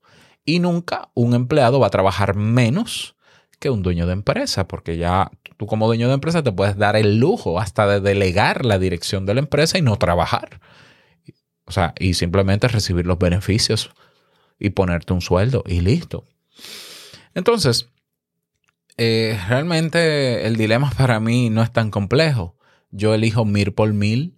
Y 0.43 0.57
nunca 0.57 1.11
un 1.13 1.35
empleado 1.35 1.79
va 1.79 1.87
a 1.87 1.91
trabajar 1.91 2.35
menos 2.35 3.15
que 3.61 3.69
un 3.69 3.83
dueño 3.83 4.07
de 4.07 4.13
empresa, 4.13 4.67
porque 4.67 4.97
ya 4.97 5.31
tú 5.55 5.67
como 5.67 5.85
dueño 5.85 6.07
de 6.07 6.15
empresa 6.15 6.43
te 6.43 6.51
puedes 6.51 6.77
dar 6.77 6.95
el 6.95 7.19
lujo 7.19 7.59
hasta 7.59 7.87
de 7.87 8.01
delegar 8.01 8.65
la 8.65 8.79
dirección 8.79 9.25
de 9.27 9.35
la 9.35 9.39
empresa 9.39 9.77
y 9.77 9.83
no 9.83 9.97
trabajar. 9.97 10.59
O 11.65 11.71
sea, 11.71 11.93
y 11.99 12.15
simplemente 12.15 12.67
recibir 12.67 13.05
los 13.05 13.19
beneficios 13.19 13.91
y 14.59 14.71
ponerte 14.71 15.13
un 15.13 15.21
sueldo 15.21 15.63
y 15.67 15.79
listo. 15.79 16.25
Entonces, 17.35 17.87
eh, 18.97 19.39
realmente 19.47 20.47
el 20.47 20.57
dilema 20.57 20.89
para 20.97 21.19
mí 21.19 21.51
no 21.51 21.61
es 21.61 21.71
tan 21.71 21.91
complejo. 21.91 22.57
Yo 22.89 23.13
elijo 23.13 23.45
mil 23.45 23.73
por 23.73 23.93
mil 23.93 24.33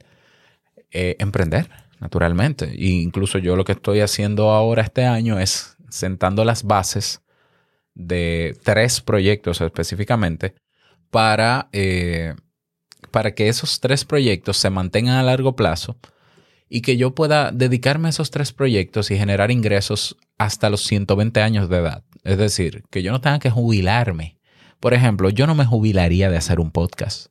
eh, 0.91 1.15
emprender, 1.19 1.69
naturalmente. 2.01 2.65
E 2.65 2.88
incluso 2.88 3.38
yo 3.38 3.55
lo 3.55 3.63
que 3.63 3.71
estoy 3.71 4.01
haciendo 4.01 4.51
ahora 4.51 4.83
este 4.83 5.05
año 5.05 5.39
es 5.39 5.77
sentando 5.89 6.43
las 6.43 6.63
bases 6.63 7.22
de 7.95 8.58
tres 8.63 9.01
proyectos 9.01 9.62
específicamente 9.62 10.56
para, 11.10 11.69
eh, 11.71 12.34
para 13.12 13.36
que 13.36 13.49
esos 13.49 13.79
tres 13.79 14.06
proyectos 14.06 14.58
se 14.58 14.69
mantengan 14.69 15.15
a 15.15 15.23
largo 15.23 15.56
plazo 15.56 15.97
y 16.69 16.82
que 16.82 16.97
yo 16.97 17.13
pueda 17.13 17.51
dedicarme 17.51 18.08
a 18.08 18.10
esos 18.10 18.32
tres 18.32 18.51
proyectos 18.51 19.12
y 19.12 19.17
generar 19.17 19.51
ingresos 19.51 20.17
hasta 20.38 20.69
los 20.69 20.82
120 20.86 21.41
años 21.41 21.69
de 21.69 21.77
edad. 21.77 22.03
Es 22.23 22.38
decir, 22.38 22.84
que 22.89 23.03
yo 23.03 23.12
no 23.12 23.21
tenga 23.21 23.39
que 23.39 23.51
jubilarme. 23.51 24.39
Por 24.79 24.93
ejemplo, 24.93 25.29
yo 25.29 25.45
no 25.45 25.56
me 25.56 25.65
jubilaría 25.65 26.32
de 26.32 26.38
hacer 26.38 26.60
un 26.60 26.71
podcast, 26.71 27.27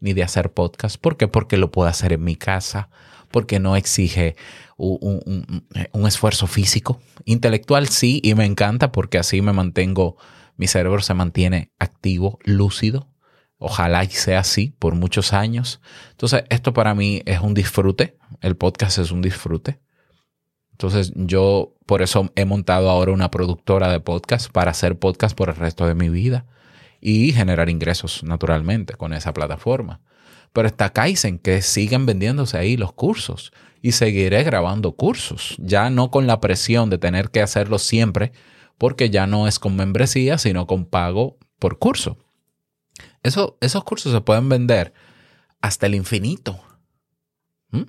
ni 0.00 0.14
de 0.14 0.22
hacer 0.22 0.52
podcast. 0.52 0.96
¿Por 0.98 1.16
qué? 1.16 1.28
Porque 1.28 1.56
lo 1.58 1.70
puedo 1.70 1.88
hacer 1.88 2.14
en 2.14 2.24
mi 2.24 2.36
casa, 2.36 2.88
porque 3.30 3.60
no 3.60 3.76
exige 3.76 4.34
un, 4.76 6.06
esfuerzo 6.06 6.46
físico. 6.46 7.00
Intelectual 7.24 7.88
sí, 7.88 8.20
y 8.22 8.34
me 8.34 8.44
encanta 8.44 8.92
porque 8.92 9.18
así 9.18 9.42
me 9.42 9.52
mantengo, 9.52 10.16
mi 10.56 10.66
cerebro 10.66 11.00
se 11.02 11.14
mantiene 11.14 11.72
activo, 11.78 12.38
lúcido. 12.44 13.08
Ojalá 13.58 14.04
y 14.04 14.10
sea 14.10 14.40
así 14.40 14.74
por 14.78 14.94
muchos 14.94 15.32
años. 15.32 15.80
Entonces, 16.10 16.44
esto 16.50 16.74
para 16.74 16.94
mí 16.94 17.22
es 17.24 17.40
un 17.40 17.54
disfrute. 17.54 18.18
El 18.42 18.56
podcast 18.56 18.98
es 18.98 19.10
un 19.10 19.22
disfrute. 19.22 19.80
Entonces, 20.72 21.12
yo 21.14 21.74
por 21.86 22.02
eso 22.02 22.30
he 22.36 22.44
montado 22.44 22.90
ahora 22.90 23.12
una 23.12 23.30
productora 23.30 23.90
de 23.90 24.00
podcast 24.00 24.50
para 24.52 24.72
hacer 24.72 24.98
podcast 24.98 25.34
por 25.34 25.48
el 25.48 25.56
resto 25.56 25.86
de 25.86 25.94
mi 25.94 26.10
vida 26.10 26.44
y 27.00 27.32
generar 27.32 27.70
ingresos 27.70 28.22
naturalmente 28.24 28.94
con 28.94 29.14
esa 29.14 29.32
plataforma. 29.32 30.02
Pero 30.56 30.68
está 30.68 30.88
Kaizen, 30.88 31.38
que 31.38 31.60
siguen 31.60 32.06
vendiéndose 32.06 32.56
ahí 32.56 32.78
los 32.78 32.94
cursos 32.94 33.52
y 33.82 33.92
seguiré 33.92 34.42
grabando 34.42 34.96
cursos, 34.96 35.54
ya 35.58 35.90
no 35.90 36.10
con 36.10 36.26
la 36.26 36.40
presión 36.40 36.88
de 36.88 36.96
tener 36.96 37.28
que 37.28 37.42
hacerlo 37.42 37.78
siempre, 37.78 38.32
porque 38.78 39.10
ya 39.10 39.26
no 39.26 39.48
es 39.48 39.58
con 39.58 39.76
membresía, 39.76 40.38
sino 40.38 40.66
con 40.66 40.86
pago 40.86 41.36
por 41.58 41.78
curso. 41.78 42.16
Eso, 43.22 43.58
esos 43.60 43.84
cursos 43.84 44.14
se 44.14 44.22
pueden 44.22 44.48
vender 44.48 44.94
hasta 45.60 45.84
el 45.84 45.94
infinito. 45.94 46.58
¿Mm? 47.68 47.82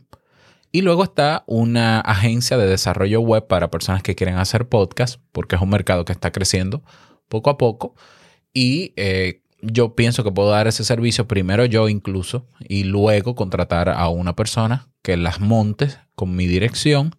Y 0.74 0.82
luego 0.82 1.06
está 1.06 1.46
una 1.48 2.02
agencia 2.02 2.58
de 2.58 2.68
desarrollo 2.68 3.22
web 3.22 3.48
para 3.48 3.72
personas 3.72 4.04
que 4.04 4.16
quieren 4.16 4.36
hacer 4.36 4.68
podcast, 4.68 5.22
porque 5.32 5.56
es 5.56 5.62
un 5.62 5.70
mercado 5.70 6.04
que 6.04 6.12
está 6.12 6.34
creciendo 6.34 6.84
poco 7.30 7.50
a 7.50 7.58
poco. 7.58 7.96
Y 8.52 8.92
eh, 8.98 9.42
yo 9.72 9.96
pienso 9.96 10.24
que 10.24 10.32
puedo 10.32 10.50
dar 10.50 10.68
ese 10.68 10.84
servicio 10.84 11.28
primero 11.28 11.66
yo 11.66 11.90
incluso 11.90 12.48
y 12.60 12.84
luego 12.84 13.36
contratar 13.36 13.90
a 13.90 14.08
una 14.10 14.36
persona 14.36 14.88
que 15.02 15.18
las 15.18 15.40
monte 15.40 15.90
con 16.16 16.36
mi 16.36 16.48
dirección 16.48 17.16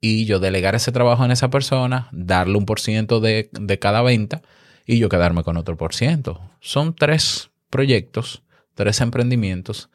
y 0.00 0.26
yo 0.26 0.38
delegar 0.38 0.74
ese 0.74 0.92
trabajo 0.92 1.24
en 1.24 1.30
esa 1.30 1.48
persona, 1.48 2.08
darle 2.12 2.58
un 2.58 2.66
por 2.66 2.80
ciento 2.80 3.20
de, 3.20 3.48
de 3.52 3.78
cada 3.78 4.02
venta 4.02 4.42
y 4.84 4.98
yo 4.98 5.08
quedarme 5.08 5.44
con 5.44 5.56
otro 5.56 5.76
por 5.76 5.94
ciento. 5.94 6.40
Son 6.60 6.94
tres 6.94 7.50
proyectos, 7.70 8.42
tres 8.74 9.00
emprendimientos 9.00 9.88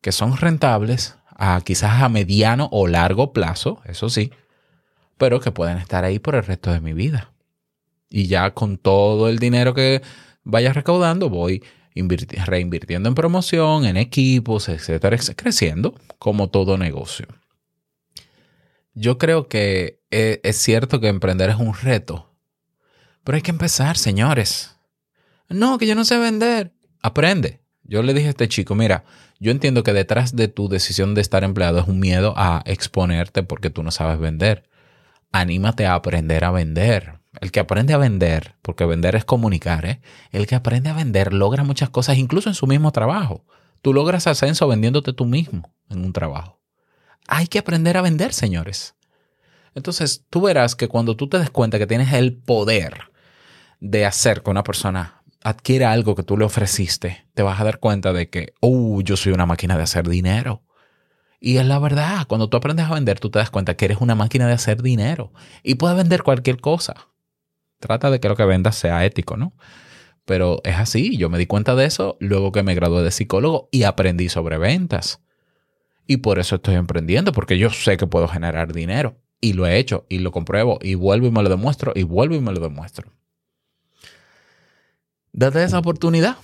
que 0.00 0.12
son 0.12 0.36
rentables 0.36 1.16
a 1.36 1.60
quizás 1.64 2.02
a 2.02 2.08
mediano 2.08 2.68
o 2.72 2.86
largo 2.86 3.32
plazo, 3.32 3.80
eso 3.86 4.10
sí, 4.10 4.30
pero 5.16 5.40
que 5.40 5.50
pueden 5.50 5.78
estar 5.78 6.04
ahí 6.04 6.18
por 6.18 6.34
el 6.34 6.44
resto 6.44 6.70
de 6.70 6.80
mi 6.80 6.92
vida. 6.92 7.32
Y 8.10 8.26
ya 8.26 8.52
con 8.52 8.76
todo 8.76 9.28
el 9.28 9.38
dinero 9.38 9.72
que 9.72 10.02
vaya 10.44 10.72
recaudando, 10.72 11.28
voy 11.28 11.62
invirti- 11.94 12.42
reinvirtiendo 12.44 13.08
en 13.08 13.14
promoción, 13.14 13.84
en 13.84 13.96
equipos, 13.96 14.68
etcétera, 14.68 15.16
etcétera, 15.16 15.42
creciendo 15.42 15.94
como 16.18 16.50
todo 16.50 16.78
negocio. 16.78 17.26
Yo 18.94 19.18
creo 19.18 19.48
que 19.48 20.00
eh, 20.10 20.40
es 20.44 20.56
cierto 20.56 21.00
que 21.00 21.08
emprender 21.08 21.50
es 21.50 21.56
un 21.56 21.74
reto, 21.74 22.32
pero 23.24 23.36
hay 23.36 23.42
que 23.42 23.50
empezar, 23.50 23.96
señores. 23.96 24.76
No, 25.48 25.78
que 25.78 25.86
yo 25.86 25.94
no 25.94 26.04
sé 26.04 26.18
vender. 26.18 26.72
Aprende. 27.02 27.60
Yo 27.82 28.02
le 28.02 28.14
dije 28.14 28.28
a 28.28 28.30
este 28.30 28.48
chico, 28.48 28.74
mira, 28.74 29.04
yo 29.40 29.50
entiendo 29.50 29.82
que 29.82 29.92
detrás 29.92 30.36
de 30.36 30.48
tu 30.48 30.68
decisión 30.68 31.14
de 31.14 31.20
estar 31.20 31.44
empleado 31.44 31.80
es 31.80 31.88
un 31.88 32.00
miedo 32.00 32.34
a 32.36 32.62
exponerte 32.66 33.42
porque 33.42 33.68
tú 33.68 33.82
no 33.82 33.90
sabes 33.90 34.18
vender. 34.18 34.68
Anímate 35.32 35.86
a 35.86 35.94
aprender 35.94 36.44
a 36.44 36.50
vender. 36.50 37.18
El 37.40 37.50
que 37.50 37.60
aprende 37.60 37.92
a 37.94 37.98
vender, 37.98 38.54
porque 38.62 38.84
vender 38.84 39.16
es 39.16 39.24
comunicar, 39.24 39.86
¿eh? 39.86 40.00
El 40.30 40.46
que 40.46 40.54
aprende 40.54 40.90
a 40.90 40.94
vender 40.94 41.32
logra 41.32 41.64
muchas 41.64 41.90
cosas, 41.90 42.18
incluso 42.18 42.48
en 42.48 42.54
su 42.54 42.66
mismo 42.66 42.92
trabajo. 42.92 43.44
Tú 43.82 43.92
logras 43.92 44.26
ascenso 44.26 44.68
vendiéndote 44.68 45.12
tú 45.12 45.26
mismo 45.26 45.72
en 45.90 46.04
un 46.04 46.12
trabajo. 46.12 46.60
Hay 47.26 47.46
que 47.46 47.58
aprender 47.58 47.96
a 47.96 48.02
vender, 48.02 48.32
señores. 48.32 48.94
Entonces, 49.74 50.24
tú 50.30 50.42
verás 50.42 50.76
que 50.76 50.88
cuando 50.88 51.16
tú 51.16 51.28
te 51.28 51.38
des 51.38 51.50
cuenta 51.50 51.78
que 51.78 51.86
tienes 51.86 52.12
el 52.12 52.34
poder 52.36 53.10
de 53.80 54.06
hacer 54.06 54.42
que 54.42 54.50
una 54.50 54.62
persona 54.62 55.22
adquiera 55.42 55.92
algo 55.92 56.14
que 56.14 56.22
tú 56.22 56.38
le 56.38 56.44
ofreciste, 56.44 57.26
te 57.34 57.42
vas 57.42 57.60
a 57.60 57.64
dar 57.64 57.78
cuenta 57.78 58.12
de 58.12 58.30
que, 58.30 58.54
oh, 58.60 59.00
yo 59.02 59.16
soy 59.16 59.32
una 59.32 59.46
máquina 59.46 59.76
de 59.76 59.82
hacer 59.82 60.08
dinero. 60.08 60.62
Y 61.40 61.58
es 61.58 61.66
la 61.66 61.78
verdad, 61.78 62.26
cuando 62.26 62.48
tú 62.48 62.56
aprendes 62.56 62.86
a 62.86 62.94
vender, 62.94 63.20
tú 63.20 63.28
te 63.28 63.38
das 63.38 63.50
cuenta 63.50 63.76
que 63.76 63.84
eres 63.84 63.98
una 64.00 64.14
máquina 64.14 64.46
de 64.46 64.54
hacer 64.54 64.80
dinero 64.80 65.32
y 65.62 65.74
puedes 65.74 65.96
vender 65.96 66.22
cualquier 66.22 66.60
cosa. 66.60 66.94
Trata 67.84 68.10
de 68.10 68.18
que 68.18 68.30
lo 68.30 68.34
que 68.36 68.46
vendas 68.46 68.76
sea 68.76 69.04
ético, 69.04 69.36
¿no? 69.36 69.52
Pero 70.24 70.62
es 70.64 70.76
así, 70.76 71.18
yo 71.18 71.28
me 71.28 71.36
di 71.36 71.44
cuenta 71.46 71.74
de 71.74 71.84
eso 71.84 72.16
luego 72.18 72.50
que 72.50 72.62
me 72.62 72.74
gradué 72.74 73.02
de 73.02 73.10
psicólogo 73.10 73.68
y 73.70 73.82
aprendí 73.82 74.30
sobre 74.30 74.56
ventas. 74.56 75.20
Y 76.06 76.16
por 76.16 76.38
eso 76.38 76.56
estoy 76.56 76.76
emprendiendo, 76.76 77.32
porque 77.32 77.58
yo 77.58 77.68
sé 77.68 77.98
que 77.98 78.06
puedo 78.06 78.26
generar 78.26 78.72
dinero. 78.72 79.18
Y 79.42 79.52
lo 79.52 79.66
he 79.66 79.76
hecho, 79.76 80.06
y 80.08 80.20
lo 80.20 80.32
compruebo, 80.32 80.78
y 80.80 80.94
vuelvo 80.94 81.26
y 81.26 81.30
me 81.30 81.42
lo 81.42 81.50
demuestro, 81.50 81.92
y 81.94 82.04
vuelvo 82.04 82.34
y 82.36 82.40
me 82.40 82.52
lo 82.52 82.60
demuestro. 82.60 83.12
Date 85.32 85.62
esa 85.62 85.78
oportunidad. 85.78 86.36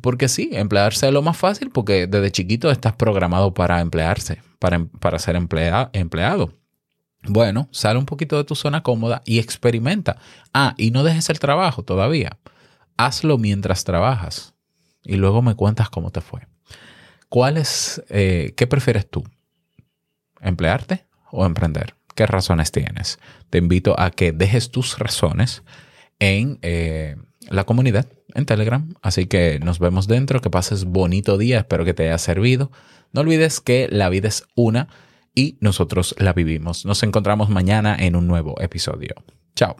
Porque 0.00 0.28
sí, 0.28 0.50
emplearse 0.52 1.06
es 1.08 1.12
lo 1.12 1.22
más 1.22 1.36
fácil 1.36 1.70
porque 1.70 2.06
desde 2.06 2.30
chiquito 2.30 2.70
estás 2.70 2.94
programado 2.94 3.54
para 3.54 3.80
emplearse, 3.80 4.42
para, 4.58 4.76
em- 4.76 4.88
para 4.88 5.18
ser 5.18 5.36
emplea- 5.36 5.90
empleado. 5.92 6.52
Bueno, 7.28 7.68
sale 7.70 7.98
un 7.98 8.06
poquito 8.06 8.36
de 8.36 8.44
tu 8.44 8.54
zona 8.54 8.82
cómoda 8.82 9.22
y 9.24 9.38
experimenta. 9.38 10.16
Ah, 10.54 10.74
y 10.76 10.90
no 10.90 11.04
dejes 11.04 11.30
el 11.30 11.38
trabajo 11.38 11.82
todavía. 11.82 12.38
Hazlo 12.96 13.38
mientras 13.38 13.84
trabajas 13.84 14.54
y 15.02 15.16
luego 15.16 15.42
me 15.42 15.54
cuentas 15.54 15.90
cómo 15.90 16.10
te 16.10 16.20
fue. 16.20 16.46
¿Cuál 17.28 17.56
es, 17.56 18.02
eh, 18.08 18.54
qué 18.56 18.66
prefieres 18.66 19.08
tú? 19.08 19.24
¿Emplearte 20.40 21.06
o 21.30 21.44
emprender? 21.44 21.94
¿Qué 22.14 22.26
razones 22.26 22.72
tienes? 22.72 23.18
Te 23.50 23.58
invito 23.58 23.98
a 23.98 24.10
que 24.10 24.32
dejes 24.32 24.70
tus 24.70 24.98
razones 24.98 25.62
en 26.18 26.58
eh, 26.62 27.16
la 27.50 27.64
comunidad, 27.64 28.06
en 28.34 28.46
Telegram. 28.46 28.94
Así 29.02 29.26
que 29.26 29.58
nos 29.60 29.78
vemos 29.78 30.06
dentro, 30.06 30.40
que 30.40 30.50
pases 30.50 30.84
bonito 30.84 31.36
día, 31.36 31.58
espero 31.58 31.84
que 31.84 31.94
te 31.94 32.04
haya 32.04 32.18
servido. 32.18 32.70
No 33.12 33.20
olvides 33.20 33.60
que 33.60 33.88
la 33.90 34.08
vida 34.08 34.28
es 34.28 34.44
una 34.54 34.88
y 35.36 35.56
nosotros 35.60 36.16
la 36.18 36.32
vivimos. 36.32 36.84
Nos 36.84 37.04
encontramos 37.04 37.48
mañana 37.48 37.94
en 37.96 38.16
un 38.16 38.26
nuevo 38.26 38.60
episodio. 38.60 39.14
Chao. 39.54 39.76